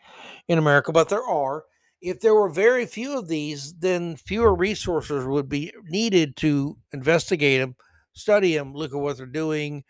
[0.48, 1.64] in America, but there are.
[2.02, 7.60] If there were very few of these, then fewer resources would be needed to investigate
[7.60, 7.76] them,
[8.12, 9.84] study them, look at what they're doing,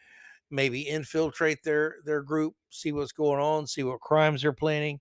[0.54, 5.00] maybe infiltrate their their group, see what's going on, see what crimes they're planning.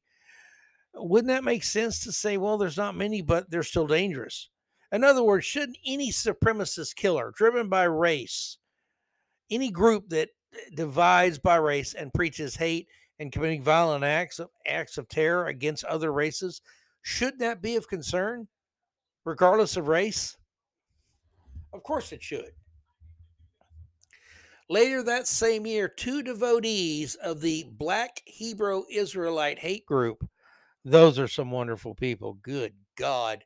[0.95, 4.49] Wouldn't that make sense to say, well, there's not many, but they're still dangerous?
[4.91, 8.57] In other words, shouldn't any supremacist killer driven by race,
[9.49, 12.87] any group that eh, divides by race and preaches hate
[13.19, 16.61] and committing violent acts of acts of terror against other races,
[17.01, 18.47] should that be of concern,
[19.25, 20.37] regardless of race?
[21.73, 22.51] Of course it should.
[24.69, 30.27] Later that same year, two devotees of the Black Hebrew Israelite hate group,
[30.85, 32.35] those are some wonderful people.
[32.41, 33.43] Good God.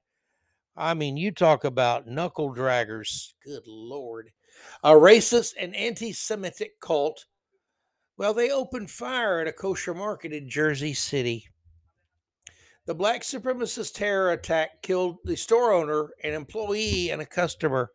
[0.75, 3.33] I mean, you talk about knuckle draggers.
[3.43, 4.31] Good Lord.
[4.83, 7.25] A racist and anti Semitic cult.
[8.15, 11.47] Well, they opened fire at a kosher market in Jersey City.
[12.85, 17.91] The black supremacist terror attack killed the store owner, an employee, and a customer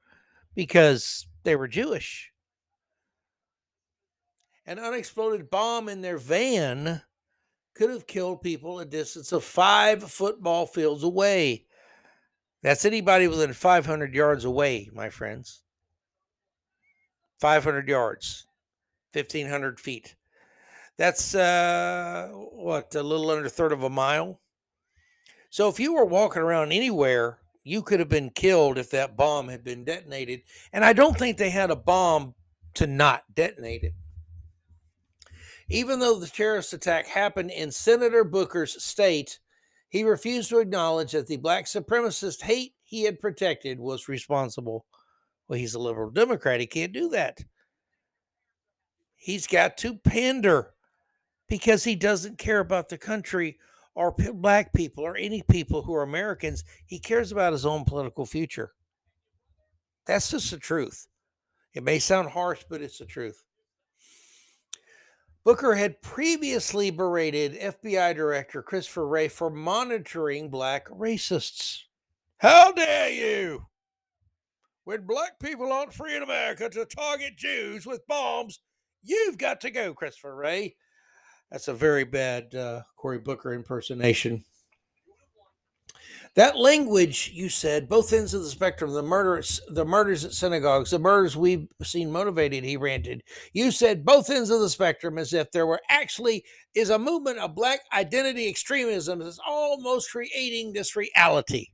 [0.55, 2.32] because they were Jewish
[4.67, 7.03] an unexploded bomb in their van
[7.75, 11.67] could have killed people a distance of five football fields away.
[12.63, 15.63] That's anybody within 500 yards away, my friends.
[17.41, 18.47] 500 yards,
[19.13, 20.15] 1,500 feet.
[20.97, 24.41] That's uh, what, a little under a third of a mile?
[25.51, 29.49] So if you were walking around anywhere, you could have been killed if that bomb
[29.49, 30.43] had been detonated.
[30.73, 32.35] And I don't think they had a bomb
[32.75, 33.95] to not detonate it.
[35.73, 39.39] Even though the terrorist attack happened in Senator Booker's state,
[39.89, 44.85] he refused to acknowledge that the black supremacist hate he had protected was responsible.
[45.49, 46.61] Well, he's a liberal Democrat.
[46.61, 47.39] He can't do that.
[49.17, 50.75] He's got to pander
[51.49, 53.59] because he doesn't care about the country
[53.95, 56.65] or black people or any people who are Americans.
[56.85, 58.73] He cares about his own political future.
[60.05, 61.07] That's just the truth.
[61.73, 63.43] It may sound harsh, but it's the truth.
[65.45, 71.81] Booker had previously berated FBI Director Christopher Wray for monitoring black racists.
[72.39, 73.67] How dare you!
[74.85, 78.61] When black people aren't free in America to target Jews with bombs,
[79.03, 80.77] you've got to go, Christopher Wray.
[81.51, 84.45] That's a very bad uh, Cory Booker impersonation.
[86.35, 90.91] That language you said, both ends of the spectrum, the murders, the murders at synagogues,
[90.91, 93.23] the murders we've seen motivated, he ranted.
[93.53, 96.43] You said both ends of the spectrum as if there were actually
[96.75, 101.67] is a movement of black identity extremism that's almost creating this reality.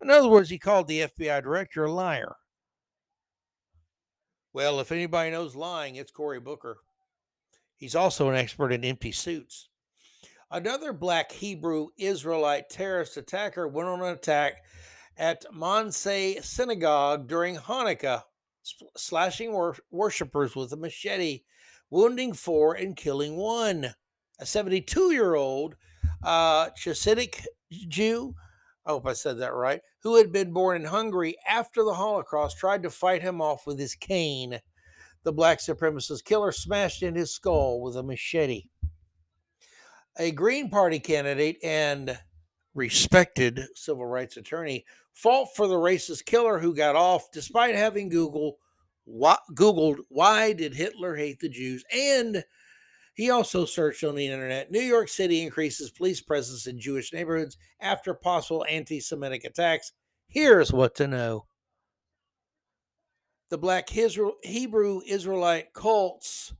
[0.00, 2.36] In other words, he called the FBI director a liar.
[4.54, 6.78] Well, if anybody knows lying, it's Cory Booker.
[7.76, 9.68] He's also an expert in empty suits.
[10.52, 14.62] Another black Hebrew Israelite terrorist attacker went on an attack
[15.16, 18.24] at Monsey Synagogue during Hanukkah,
[18.94, 21.44] slashing wor- worshippers with a machete,
[21.88, 23.94] wounding four and killing one.
[24.38, 25.76] A 72 year old
[26.22, 28.34] uh, Hasidic Jew,
[28.84, 32.58] I hope I said that right, who had been born in Hungary after the Holocaust,
[32.58, 34.60] tried to fight him off with his cane.
[35.22, 38.64] The black supremacist killer smashed in his skull with a machete
[40.18, 42.18] a Green Party candidate and
[42.74, 48.56] respected civil rights attorney fought for the racist killer who got off despite having Google
[49.54, 52.44] Googled why did Hitler hate the Jews and
[53.14, 57.58] he also searched on the internet New York City increases police presence in Jewish neighborhoods
[57.80, 59.92] after possible anti Semitic attacks.
[60.28, 61.46] Here's what to know.
[63.50, 66.54] The black Hebrew Israelite cults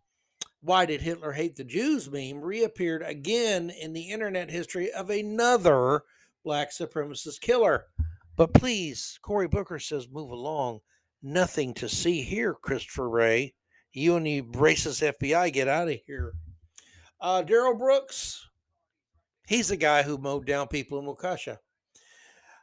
[0.63, 6.05] why Did Hitler Hate the Jews meme reappeared again in the internet history of another
[6.45, 7.87] black supremacist killer.
[8.37, 10.81] But please, Cory Booker says, move along.
[11.21, 13.55] Nothing to see here, Christopher Wray.
[13.93, 16.33] You and the racist FBI, get out of here.
[17.21, 18.49] Uh, Darrell Brooks,
[19.47, 21.59] he's the guy who mowed down people in Waukesha.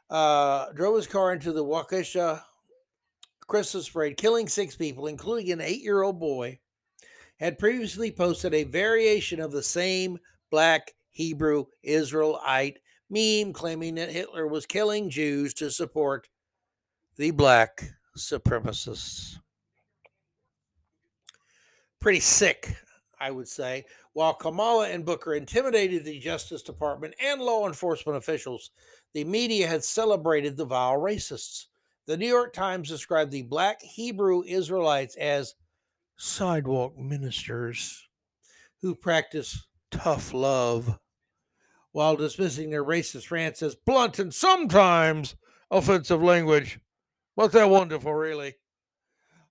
[0.08, 2.42] Uh, drove his car into the Waukesha
[3.46, 6.58] Christmas parade, killing six people, including an eight year old boy
[7.40, 10.18] had previously posted a variation of the same
[10.50, 12.78] black Hebrew Israelite
[13.08, 16.28] meme claiming that Hitler was killing Jews to support
[17.16, 17.82] the black
[18.16, 19.36] supremacists.
[21.98, 22.76] Pretty sick,
[23.18, 23.84] I would say.
[24.12, 28.70] While Kamala and Booker intimidated the Justice Department and law enforcement officials,
[29.14, 31.66] the media had celebrated the vile racists.
[32.06, 35.54] The New York Times described the black Hebrew Israelites as
[36.20, 38.06] sidewalk ministers
[38.82, 40.98] who practice tough love
[41.92, 45.34] while dismissing their racist rants as blunt and sometimes
[45.70, 46.78] offensive language.
[47.36, 48.54] What's that wonderful, really?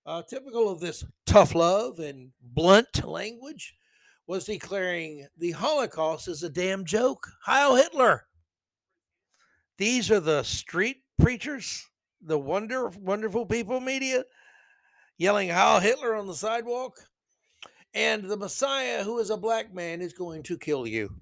[0.05, 3.75] Uh, typical of this tough love and blunt language
[4.27, 7.27] was declaring the Holocaust is a damn joke.
[7.45, 8.27] Heil Hitler.
[9.79, 11.83] These are the street preachers,
[12.21, 14.23] the wonder, wonderful people media
[15.19, 16.97] yelling Heil Hitler on the sidewalk.
[17.93, 21.13] And the Messiah, who is a black man, is going to kill you.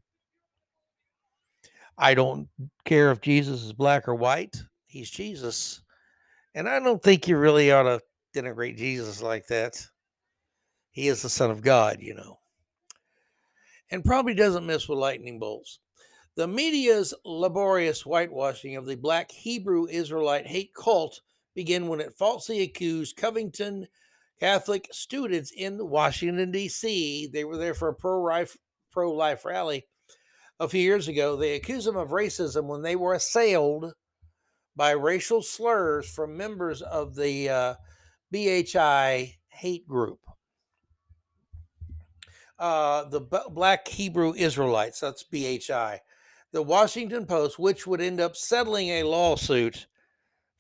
[1.98, 2.48] I don't
[2.86, 4.62] care if Jesus is black or white.
[4.86, 5.82] He's Jesus.
[6.54, 8.02] And I don't think you really ought to
[8.36, 9.86] denigrate Jesus like that.
[10.92, 12.40] He is the Son of God, you know.
[13.90, 15.80] And probably doesn't miss with lightning bolts.
[16.36, 21.22] The media's laborious whitewashing of the black Hebrew Israelite hate cult
[21.58, 23.88] began when it falsely accused Covington
[24.40, 27.30] Catholic students in Washington, D.C.
[27.34, 29.88] They were there for a pro life rally
[30.60, 31.36] a few years ago.
[31.36, 33.94] They accused them of racism when they were assailed
[34.76, 37.74] by racial slurs from members of the uh,
[38.32, 40.20] BHI hate group.
[42.60, 46.02] Uh, the B- Black Hebrew Israelites, that's BHI.
[46.52, 49.88] The Washington Post, which would end up settling a lawsuit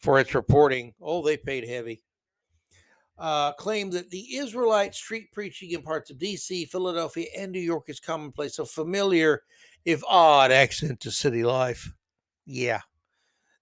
[0.07, 2.01] for its reporting, oh, they paid heavy,
[3.17, 7.89] uh, claimed that the Israelite street preaching in parts of D.C., Philadelphia, and New York
[7.89, 9.41] is commonplace, a familiar,
[9.83, 11.91] if odd, accent to city life.
[12.45, 12.83] Yeah,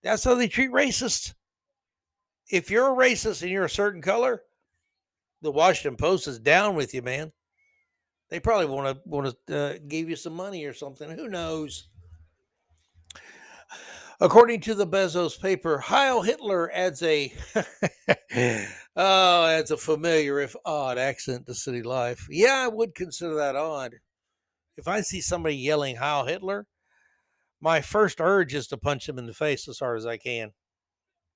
[0.03, 1.33] that's how they treat racists.
[2.51, 4.43] If you're a racist and you're a certain color,
[5.41, 7.31] the Washington Post is down with you, man.
[8.29, 11.09] They probably want to want to uh, give you some money or something.
[11.09, 11.87] Who knows?
[14.21, 17.33] According to the Bezos paper, Heil Hitler adds a
[18.95, 22.27] oh, adds a familiar if odd accent to city life.
[22.29, 23.95] Yeah, I would consider that odd.
[24.77, 26.67] If I see somebody yelling Heil Hitler,
[27.59, 30.51] my first urge is to punch him in the face as hard as I can.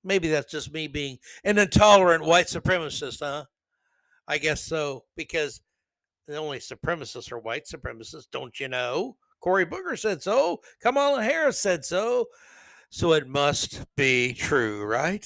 [0.03, 3.45] Maybe that's just me being an intolerant white supremacist, huh?
[4.27, 5.61] I guess so, because
[6.27, 9.17] the only supremacists are white supremacists, don't you know?
[9.41, 10.61] Cory Booker said so.
[10.81, 12.27] Kamala Harris said so.
[12.89, 15.25] So it must be true, right?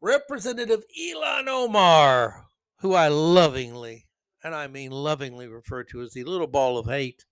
[0.00, 2.46] Representative Ilhan Omar,
[2.78, 4.06] who I lovingly,
[4.42, 7.24] and I mean lovingly refer to as the little ball of hate,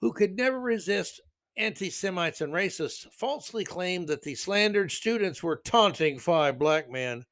[0.00, 1.20] who could never resist
[1.56, 7.24] anti Semites and racists, falsely claimed that the slandered students were taunting five black men.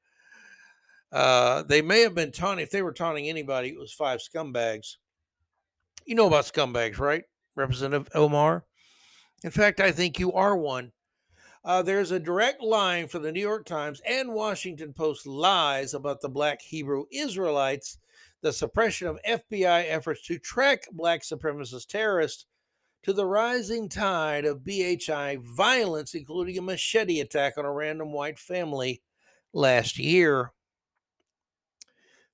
[1.11, 4.95] Uh, they may have been taunting, if they were taunting anybody, it was five scumbags.
[6.05, 7.23] You know about scumbags, right,
[7.55, 8.65] Representative Omar?
[9.43, 10.91] In fact, I think you are one.
[11.63, 16.21] Uh, there's a direct line from the New York Times and Washington Post lies about
[16.21, 17.97] the black Hebrew Israelites,
[18.41, 22.45] the suppression of FBI efforts to track black supremacist terrorists,
[23.01, 28.39] to the rising tide of BHI violence, including a machete attack on a random white
[28.39, 29.01] family
[29.53, 30.53] last year.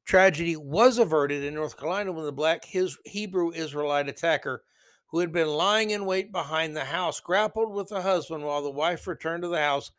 [0.05, 4.63] Tragedy was averted in North Carolina when the black Hebrew Israelite attacker
[5.11, 8.71] who had been lying in wait behind the house, grappled with the husband while the
[8.71, 9.91] wife returned to the house,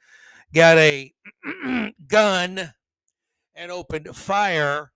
[0.55, 1.13] got a
[2.09, 2.73] gun,
[3.55, 4.91] and opened fire,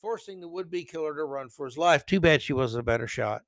[0.00, 2.06] forcing the would be killer to run for his life.
[2.06, 3.42] Too bad she wasn't a better shot.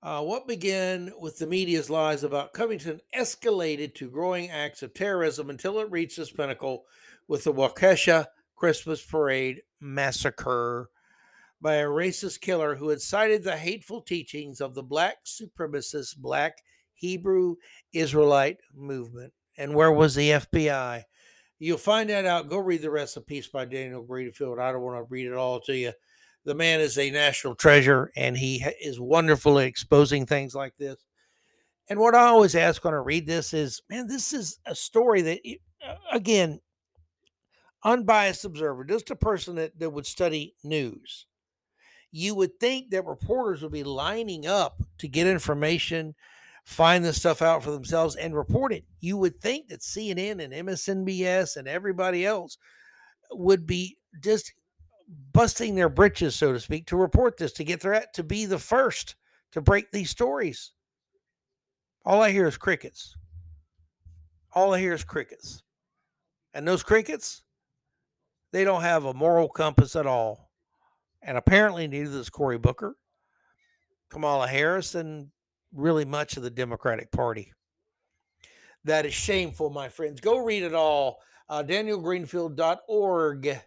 [0.00, 5.50] Uh, what began with the media's lies about Covington escalated to growing acts of terrorism
[5.50, 6.84] until it reached its pinnacle
[7.26, 10.90] with the Waukesha Christmas Parade massacre
[11.60, 16.58] by a racist killer who had cited the hateful teachings of the black supremacist black
[16.94, 17.56] Hebrew
[17.92, 19.32] Israelite movement.
[19.56, 21.02] And where was the FBI?
[21.58, 22.48] You'll find that out.
[22.48, 24.60] Go read the rest of piece by Daniel Greenfield.
[24.60, 25.92] I don't want to read it all to you.
[26.44, 30.96] The man is a national treasure and he is wonderful at exposing things like this.
[31.90, 35.22] And what I always ask when I read this is, man, this is a story
[35.22, 35.40] that,
[35.86, 36.60] uh, again,
[37.82, 41.26] unbiased observer, just a person that, that would study news
[42.10, 46.14] you would think that reporters would be lining up to get information,
[46.64, 48.84] find this stuff out for themselves, and report it.
[49.00, 52.58] You would think that CNN and MSNBS and everybody else
[53.30, 54.52] would be just
[55.32, 58.58] busting their britches, so to speak, to report this, to get their to be the
[58.58, 59.14] first
[59.52, 60.72] to break these stories.
[62.04, 63.16] All I hear is crickets.
[64.54, 65.62] All I hear is crickets.
[66.54, 67.42] And those crickets,
[68.52, 70.47] they don't have a moral compass at all.
[71.22, 72.96] And apparently neither does Cory Booker,
[74.08, 75.28] Kamala Harris, and
[75.72, 77.52] really much of the Democratic Party.
[78.84, 80.20] That is shameful, my friends.
[80.20, 81.18] Go read it all.
[81.48, 83.60] Uh, DanielGreenfield.org.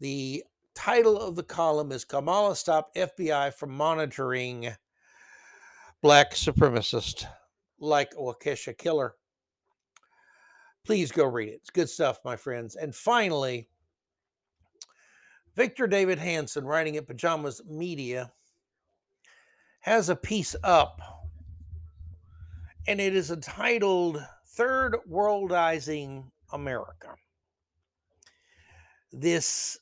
[0.00, 0.44] The
[0.74, 4.74] title of the column is Kamala Stopped FBI from Monitoring
[6.00, 7.26] Black Supremacist
[7.78, 9.14] like Waukesha Killer.
[10.84, 11.60] Please go read it.
[11.60, 12.74] It's good stuff, my friends.
[12.74, 13.68] And finally,
[15.54, 18.32] Victor Davis Hanson, writing at Pajamas Media,
[19.80, 21.00] has a piece up,
[22.86, 27.14] and it is entitled Third Worldizing America.
[29.12, 29.78] This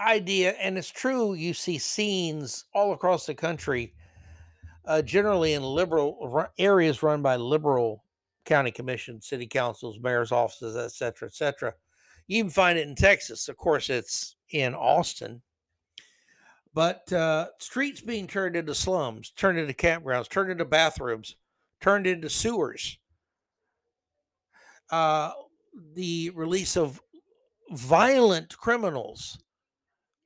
[0.00, 3.94] idea, and it's true, you see scenes all across the country,
[4.84, 8.04] uh, generally in liberal areas run by liberal
[8.44, 11.74] county commissions, city councils, mayor's offices, et cetera, et cetera.
[12.28, 13.48] You can find it in Texas.
[13.48, 15.42] Of course, it's in Austin.
[16.74, 21.34] But uh, streets being turned into slums, turned into campgrounds, turned into bathrooms,
[21.80, 22.98] turned into sewers.
[24.90, 25.32] Uh,
[25.94, 27.00] the release of
[27.70, 29.38] violent criminals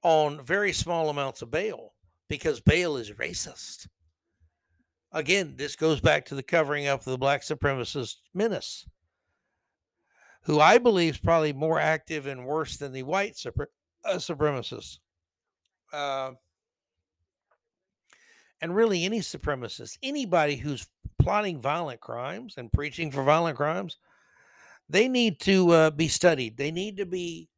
[0.03, 1.95] on very small amounts of bail
[2.29, 3.89] because bail is racist.
[5.13, 8.87] Again, this goes back to the covering up of the black supremacist menace,
[10.43, 13.67] who I believe is probably more active and worse than the white supre-
[14.05, 14.99] uh, supremacists.
[15.93, 16.33] Uh,
[18.61, 20.87] and really, any supremacist, anybody who's
[21.21, 23.99] plotting violent crimes and preaching for violent crimes,
[24.89, 26.57] they need to uh, be studied.
[26.57, 27.49] They need to be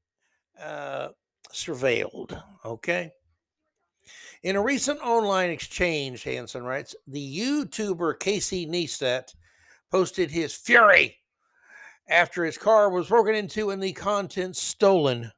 [0.60, 1.08] uh,
[1.52, 2.40] surveilled.
[2.64, 3.12] Okay.
[4.42, 9.34] In a recent online exchange, Hanson writes, the YouTuber Casey Neistat
[9.90, 11.16] posted his fury
[12.08, 15.32] after his car was broken into and the contents stolen.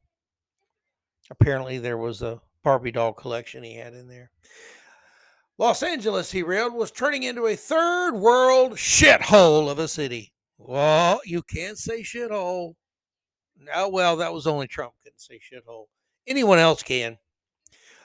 [1.30, 4.30] Apparently, there was a Barbie doll collection he had in there.
[5.58, 10.32] Los Angeles, he railed, was turning into a third world shithole of a city.
[10.58, 12.74] Well, you can't say shithole.
[13.58, 15.86] No, well, that was only Trump couldn't say shithole.
[16.26, 17.18] Anyone else can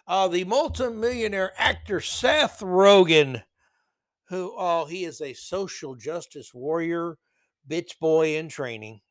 [0.07, 3.43] uh, the multimillionaire actor Seth Rogen,
[4.27, 7.17] who, oh, he is a social justice warrior,
[7.67, 9.01] bitch boy in training.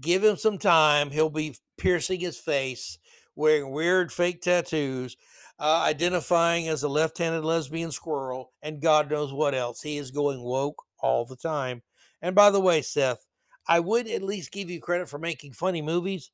[0.00, 1.10] Give him some time.
[1.10, 2.98] He'll be piercing his face,
[3.34, 5.16] wearing weird fake tattoos,
[5.58, 9.82] uh, identifying as a left handed lesbian squirrel, and God knows what else.
[9.82, 11.82] He is going woke all the time.
[12.22, 13.26] And by the way, Seth,
[13.68, 16.30] I would at least give you credit for making funny movies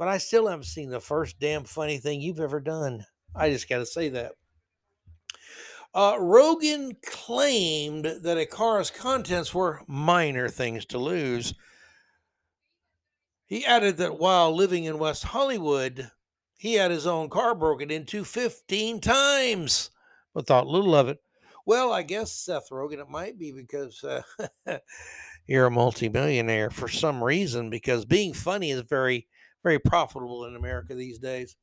[0.00, 3.04] but I still haven't seen the first damn funny thing you've ever done.
[3.36, 4.32] I just got to say that.
[5.92, 11.54] Uh, Rogen claimed that a car's contents were minor things to lose.
[13.46, 16.10] He added that while living in West Hollywood,
[16.56, 19.90] he had his own car broken into 15 times,
[20.32, 21.18] but thought little of it.
[21.66, 24.22] Well, I guess Seth Rogen, it might be because uh,
[25.46, 29.26] you're a multimillionaire for some reason, because being funny is very
[29.62, 31.56] very profitable in America these days.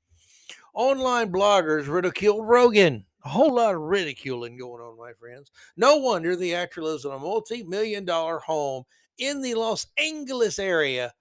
[0.74, 3.06] Online bloggers ridiculed Rogen.
[3.24, 5.52] A whole lot of ridiculing going on, my friends.
[5.76, 8.86] No wonder the actor lives in a multi million dollar home
[9.18, 11.14] in the Los Angeles area,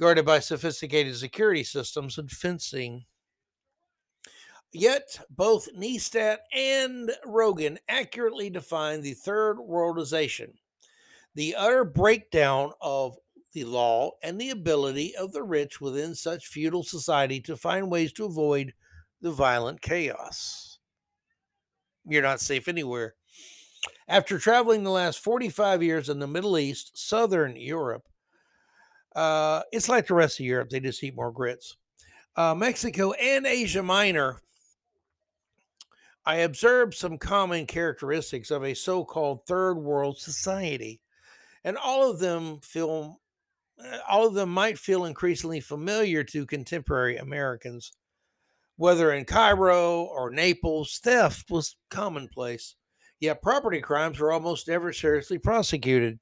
[0.00, 3.06] guarded by sophisticated security systems and fencing.
[4.72, 10.58] Yet, both Neistat and Rogen accurately define the third worldization,
[11.34, 13.18] the utter breakdown of
[13.52, 18.12] the law, and the ability of the rich within such feudal society to find ways
[18.14, 18.74] to avoid
[19.20, 20.73] the violent chaos.
[22.06, 23.14] You're not safe anywhere.
[24.08, 28.04] After traveling the last 45 years in the Middle East, Southern Europe,
[29.14, 30.70] uh, it's like the rest of Europe.
[30.70, 31.76] They just eat more grits.
[32.36, 34.40] Uh, Mexico and Asia Minor,
[36.26, 41.00] I observed some common characteristics of a so called third world society.
[41.62, 43.20] And all of them feel
[43.82, 47.92] uh, all of them might feel increasingly familiar to contemporary Americans.
[48.76, 52.74] Whether in Cairo or Naples, theft was commonplace,
[53.20, 56.18] yet property crimes were almost never seriously prosecuted.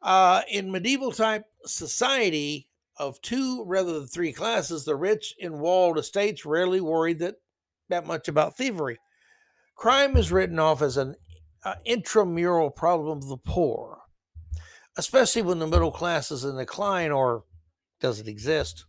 [0.00, 5.98] Uh, in medieval type society of two rather than three classes, the rich in walled
[5.98, 7.36] estates rarely worried that,
[7.88, 8.98] that much about thievery.
[9.74, 11.16] Crime is written off as an
[11.64, 14.02] uh, intramural problem of the poor
[14.96, 17.44] especially when the middle class is in decline or
[18.00, 18.84] doesn't exist.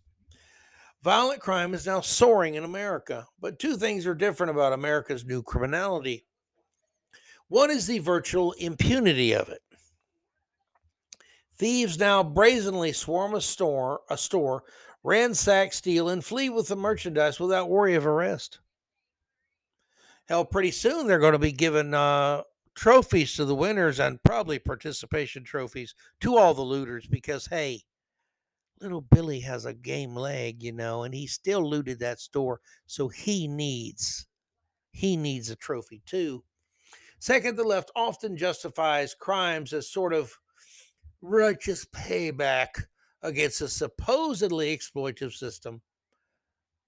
[1.04, 5.44] Violent crime is now soaring in America, but two things are different about America's new
[5.44, 6.26] criminality.
[7.50, 9.62] One is the virtual impunity of it.
[11.58, 14.64] Thieves now brazenly swarm a store, a store,
[15.04, 18.60] ransack, steal, and flee with the merchandise without worry of arrest.
[20.30, 22.44] Hell, pretty soon they're going to be giving uh,
[22.76, 27.84] trophies to the winners and probably participation trophies to all the looters because, hey,
[28.84, 33.08] little Billy has a game leg, you know, and he still looted that store, so
[33.08, 34.28] he needs
[34.92, 36.44] he needs a trophy too.
[37.20, 40.38] Second, the left often justifies crimes as sort of
[41.22, 42.86] righteous payback
[43.22, 45.82] against a supposedly exploitative system.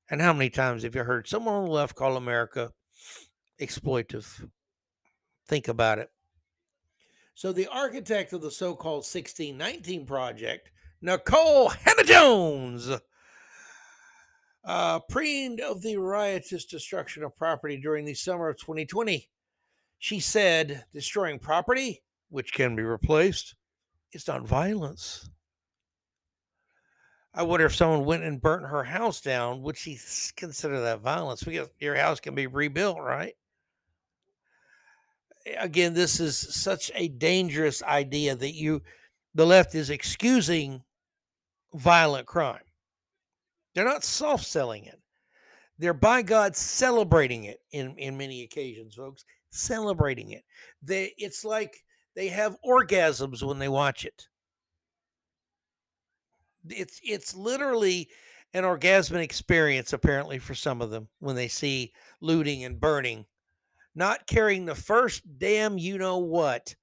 [0.10, 2.74] And how many times have you heard someone on the left call America
[3.60, 4.50] exploitative?
[5.48, 6.12] Think about it.
[7.34, 10.72] So, the architect of the so called 1619 project,
[11.04, 12.90] Nikole Hannah Jones,
[14.64, 19.30] uh, preened of the riotous destruction of property during the summer of 2020.
[20.00, 23.56] She said, destroying property, which can be replaced,
[24.12, 25.30] is not violence.
[27.38, 30.00] I wonder if someone went and burnt her house down, would she
[30.38, 31.44] consider that violence?
[31.44, 33.36] Because your house can be rebuilt, right?
[35.60, 38.82] Again, this is such a dangerous idea that you,
[39.36, 40.82] the left is excusing
[41.74, 42.64] violent crime.
[43.76, 45.00] They're not soft selling it.
[45.78, 49.26] They're by God celebrating it in, in many occasions, folks.
[49.52, 50.44] Celebrating it.
[50.82, 51.84] They it's like
[52.16, 54.28] they have orgasms when they watch it
[56.70, 58.10] it's it's literally
[58.54, 63.26] an orgasmic experience apparently for some of them when they see looting and burning
[63.94, 66.76] not caring the first damn you know what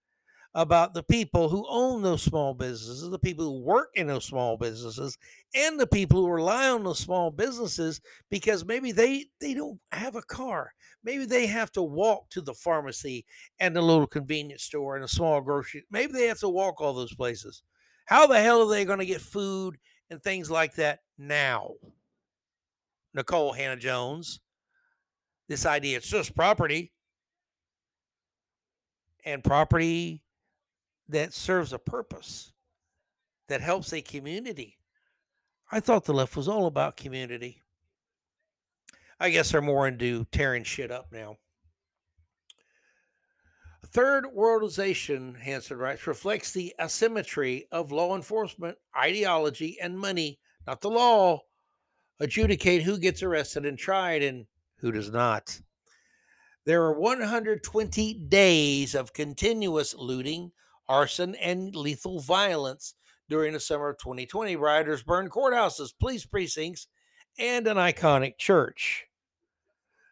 [0.55, 4.57] about the people who own those small businesses the people who work in those small
[4.57, 5.17] businesses
[5.55, 8.01] and the people who rely on those small businesses
[8.31, 10.73] because maybe they they don't have a car.
[11.05, 13.25] Maybe they have to walk to the pharmacy
[13.61, 16.93] and the little convenience store and a small grocery maybe they have to walk all
[16.93, 17.63] those places.
[18.07, 19.79] How the hell are they going to get food
[20.11, 21.73] and things like that now?
[23.17, 24.41] Nikole Hannah Jones,
[25.49, 26.93] this idea it's just property.
[29.25, 30.23] And property
[31.13, 32.53] that serves a purpose
[33.49, 34.79] that helps a community.
[35.71, 37.63] I thought the left was all about community.
[39.19, 41.37] I guess they're more into tearing shit up now.
[43.87, 50.89] Third worldization, Hanson writes, reflects the asymmetry of law enforcement, ideology, and money, not the
[50.91, 51.43] law,
[52.19, 54.47] adjudicate who gets arrested and tried and
[54.79, 55.61] who does not.
[56.65, 60.53] There are 120 days of continuous looting,
[60.93, 62.95] arson, and lethal violence
[63.29, 64.57] during the summer of 2020.
[64.57, 66.87] Rioters burned courthouses, police precincts,
[67.39, 69.07] and an iconic church.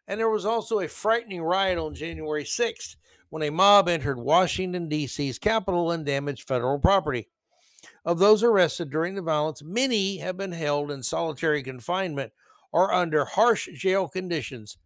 [0.08, 2.96] And there was also a frightening riot on January 6th
[3.28, 7.28] when a mob entered Washington, D.C.'s Capitol and damaged federal property.
[8.04, 12.32] Of those arrested during the violence, many have been held in solitary confinement
[12.72, 14.78] or under harsh jail conditions.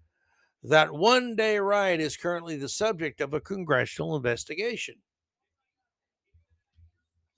[0.62, 4.97] That one day riot is currently the subject of a congressional investigation.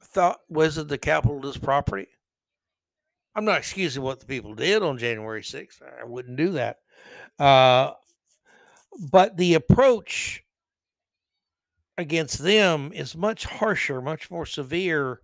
[0.02, 2.08] Thought was it the capitalist property?
[3.34, 5.82] I'm not excusing what the people did on January 6th.
[5.82, 6.78] I wouldn't do that.
[7.38, 7.92] Uh,
[9.10, 10.42] but the approach
[11.98, 15.20] against them is much harsher, much more severe.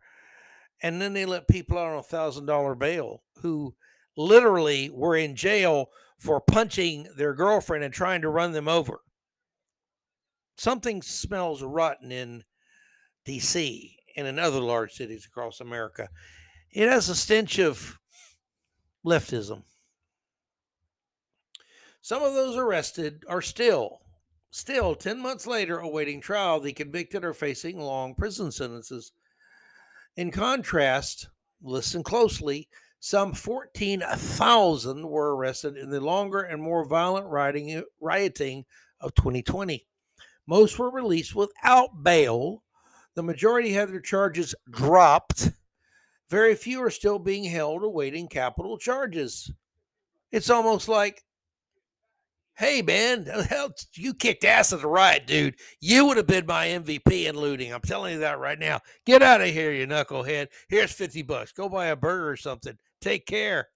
[0.83, 3.75] And then they let people out on a thousand dollar bail who
[4.17, 5.87] literally were in jail
[6.19, 9.01] for punching their girlfriend and trying to run them over.
[10.57, 12.45] Something smells rotten in
[13.27, 16.09] DC and in other large cities across America.
[16.71, 17.99] It has a stench of
[19.05, 19.63] leftism.
[22.01, 24.03] Some of those arrested are still
[24.55, 29.13] Still, 10 months later, awaiting trial, the convicted are facing long prison sentences.
[30.15, 31.29] In contrast,
[31.63, 32.69] listen closely,
[33.01, 38.67] some 14,000 were arrested in the longer and more violent rioting, rioting
[39.01, 39.87] of 2020.
[40.47, 42.63] Most were released without bail.
[43.15, 45.51] The majority had their charges dropped.
[46.31, 49.51] Very few are still being held awaiting capital charges.
[50.31, 51.25] It's almost like
[52.55, 55.57] Hey man, hell, you kicked ass at the riot, dude.
[55.81, 57.73] You would have been my MVP in looting.
[57.73, 58.81] I'm telling you that right now.
[59.07, 60.49] Get out of here, you knucklehead.
[60.69, 61.53] Here's 50 bucks.
[61.53, 62.77] Go buy a burger or something.
[63.01, 63.69] Take care.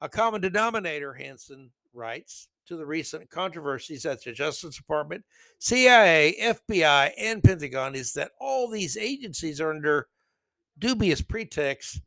[0.00, 5.24] A common denominator, Hanson writes, to the recent controversies at the Justice Department,
[5.58, 10.08] CIA, FBI, and Pentagon is that all these agencies are under
[10.78, 12.00] dubious pretexts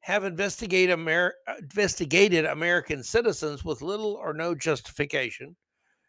[0.00, 5.56] have investigated, Amer- investigated American citizens with little or no justification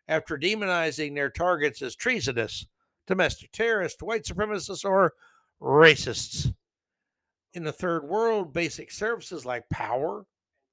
[0.07, 2.65] after demonizing their targets as treasonous,
[3.07, 5.13] domestic terrorists, white supremacists, or
[5.61, 6.53] racists.
[7.53, 10.25] In the third world, basic services like power,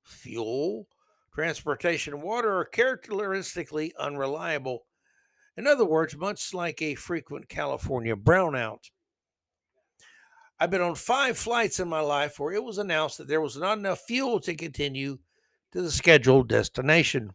[0.04, 0.88] fuel,
[1.34, 4.86] transportation, and water are characteristically unreliable.
[5.56, 8.90] In other words, much like a frequent California brownout.
[10.58, 13.56] I've been on five flights in my life where it was announced that there was
[13.56, 15.18] not enough fuel to continue
[15.72, 17.32] to the scheduled destination.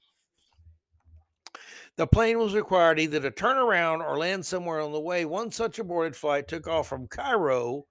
[1.98, 5.26] The plane was required either to turn around or land somewhere on the way.
[5.26, 7.88] One such aborted flight took off from Cairo,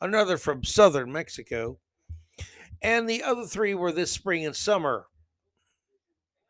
[0.00, 1.78] another from southern Mexico,
[2.80, 5.06] and the other three were this spring and summer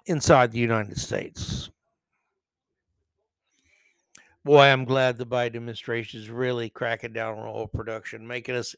[0.07, 1.71] inside the United States.
[4.45, 8.75] Boy, I'm glad the Biden administration is really cracking down on oil production, making us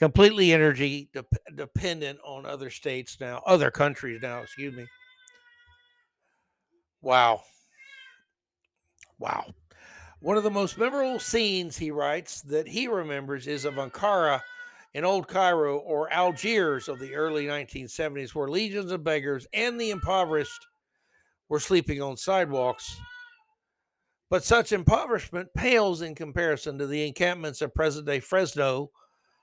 [0.00, 1.24] completely energy de-
[1.54, 4.86] dependent on other states now, other countries now, excuse me.
[7.02, 7.42] Wow.
[9.18, 9.54] Wow.
[10.18, 14.40] One of the most memorable scenes, he writes, that he remembers is of Ankara
[14.94, 19.90] in Old Cairo or Algiers of the early 1970s, where legions of beggars and the
[19.90, 20.66] impoverished
[21.48, 22.96] were sleeping on sidewalks.
[24.28, 28.90] But such impoverishment pales in comparison to the encampments of present day Fresno,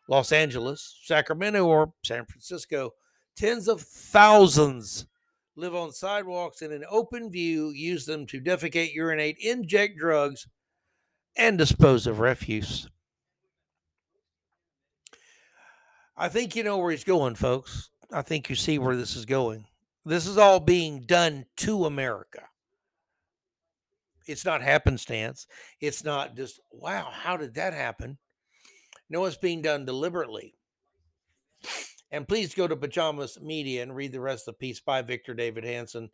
[0.09, 2.91] Los Angeles, Sacramento, or San Francisco.
[3.35, 5.05] Tens of thousands
[5.57, 10.47] live on sidewalks in an open view, use them to defecate, urinate, inject drugs,
[11.35, 12.87] and dispose of refuse.
[16.17, 17.91] I think you know where he's going, folks.
[18.11, 19.65] I think you see where this is going.
[20.03, 22.43] This is all being done to America.
[24.25, 25.45] It's not happenstance.
[25.79, 28.17] It's not just, wow, how did that happen?
[29.09, 30.55] No, it's being done deliberately.
[32.11, 35.33] And please go to Pajamas Media and read the rest of the piece by Victor
[35.33, 36.09] Davis Hanson.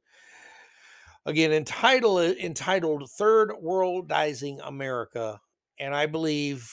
[1.26, 5.40] Again, entitled entitled Third Worldizing America.
[5.80, 6.70] And I believe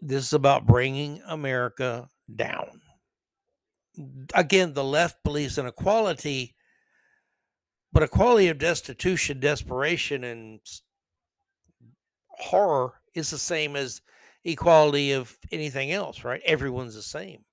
[0.00, 2.80] this is about bringing America down.
[4.34, 6.54] Again, the left believes in equality,
[7.92, 10.60] but equality of destitution, desperation, and
[12.28, 14.00] horror is the same as
[14.44, 16.40] equality of anything else, right?
[16.44, 17.44] Everyone's the same.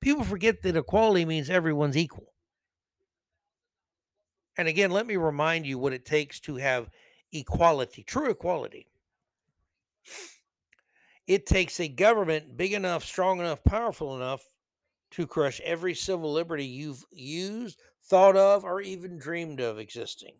[0.00, 2.32] People forget that equality means everyone's equal.
[4.56, 6.88] And again, let me remind you what it takes to have
[7.32, 8.86] equality, true equality.
[11.26, 14.44] It takes a government big enough, strong enough, powerful enough
[15.12, 20.34] to crush every civil liberty you've used, thought of, or even dreamed of existing.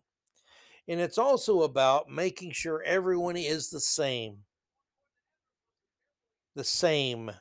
[0.87, 4.39] And it's also about making sure everyone is the same.
[6.55, 7.31] The same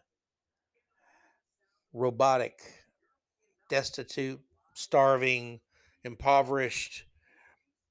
[1.93, 2.61] robotic,
[3.71, 4.41] destitute,
[4.75, 5.61] starving,
[6.05, 7.05] impoverished,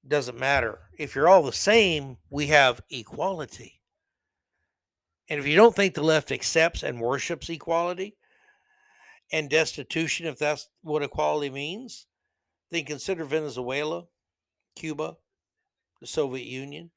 [0.07, 0.79] doesn't matter.
[0.97, 3.81] If you're all the same, we have equality.
[5.29, 8.15] And if you don't think the left accepts and worships equality
[9.31, 12.05] and destitution, if that's what equality means,
[12.69, 14.05] then consider Venezuela,
[14.75, 15.17] Cuba,
[15.99, 16.91] the Soviet Union.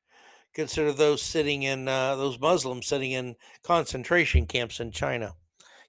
[0.55, 5.35] Consider those sitting in uh, those Muslims sitting in concentration camps in China.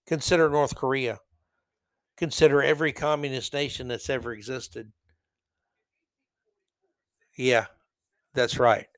[0.05, 1.19] Consider North Korea.
[2.17, 4.91] Consider every communist nation that's ever existed.
[7.37, 7.67] Yeah,
[8.33, 8.88] that's right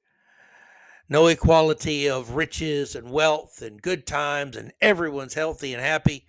[1.12, 6.26] no equality of riches and wealth and good times and everyone's healthy and happy,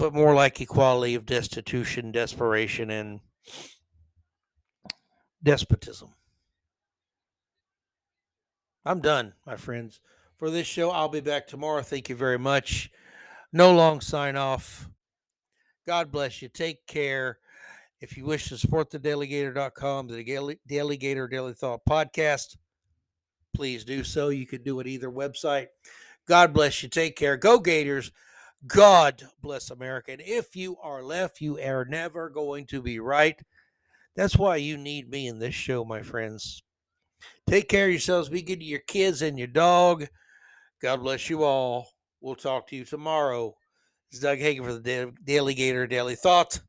[0.00, 3.20] but more like equality of destitution, desperation, and
[5.44, 6.12] despotism.
[8.84, 10.00] I'm done, my friends.
[10.36, 11.82] For this show, I'll be back tomorrow.
[11.82, 12.90] Thank you very much.
[13.52, 14.88] No long sign off.
[15.86, 16.48] God bless you.
[16.48, 17.38] Take care.
[18.00, 22.56] If you wish to support the daleygator.com, the DaleyGator DaleyThought podcast,
[23.54, 24.28] please do so.
[24.28, 25.68] You can do it either website.
[26.26, 26.88] God bless you.
[26.88, 27.36] Take care.
[27.36, 28.12] Go Gators.
[28.66, 30.12] God bless America.
[30.12, 33.40] And if you are left, you are never going to be right.
[34.16, 36.62] That's why you need me in this show, my friends.
[37.48, 38.28] Take care of yourselves.
[38.28, 40.06] Be good to your kids and your dog.
[40.82, 41.88] God bless you all.
[42.20, 43.56] We'll talk to you tomorrow.
[44.10, 46.60] It's Doug Hagin for the DaleyGator DaleyThought.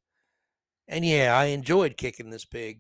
[0.88, 2.80] And yeah, I enjoyed kicking this pig.